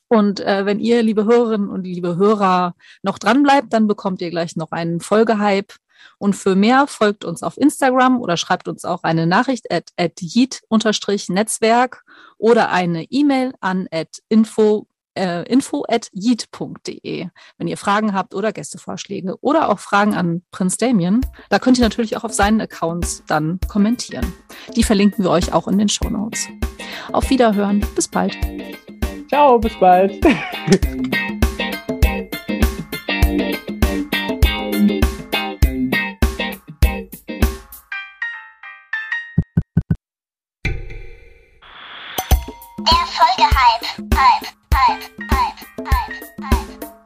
[0.08, 4.30] Und äh, wenn ihr, liebe Hörerinnen und liebe Hörer, noch dran bleibt, dann bekommt ihr
[4.30, 5.74] gleich noch einen Folgehype
[6.18, 10.20] Und für mehr folgt uns auf Instagram oder schreibt uns auch eine Nachricht at, at
[10.20, 12.04] yeet-netzwerk
[12.38, 14.86] oder eine E-Mail an at info
[15.18, 17.28] äh, info at yeet.de,
[17.58, 21.20] wenn ihr Fragen habt oder Gästevorschläge oder auch Fragen an Prinz Damien.
[21.50, 24.32] Da könnt ihr natürlich auch auf seinen Accounts dann kommentieren.
[24.76, 26.46] Die verlinken wir euch auch in den Show Notes.
[27.12, 27.84] Auf Wiederhören.
[27.96, 28.36] Bis bald.
[29.28, 30.24] Ciao, bis bald.
[30.24, 30.34] Der
[43.16, 43.86] Folgehype.
[44.14, 46.97] Hype, Hype, Hype, Hype, Hype.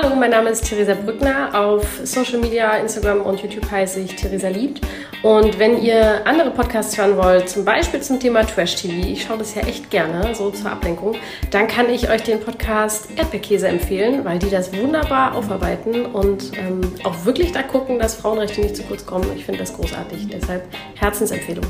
[0.00, 1.52] Hallo, mein Name ist Theresa Brückner.
[1.52, 4.80] Auf Social Media, Instagram und YouTube heiße ich Theresa Liebt.
[5.24, 9.38] Und wenn ihr andere Podcasts hören wollt, zum Beispiel zum Thema Trash TV, ich schaue
[9.38, 11.16] das ja echt gerne, so zur Ablenkung,
[11.50, 16.80] dann kann ich euch den Podcast Erdbeerkäse empfehlen, weil die das wunderbar aufarbeiten und ähm,
[17.02, 19.28] auch wirklich da gucken, dass Frauenrechte nicht zu kurz kommen.
[19.34, 20.28] Ich finde das großartig.
[20.28, 20.62] Deshalb
[20.94, 21.66] Herzensempfehlung.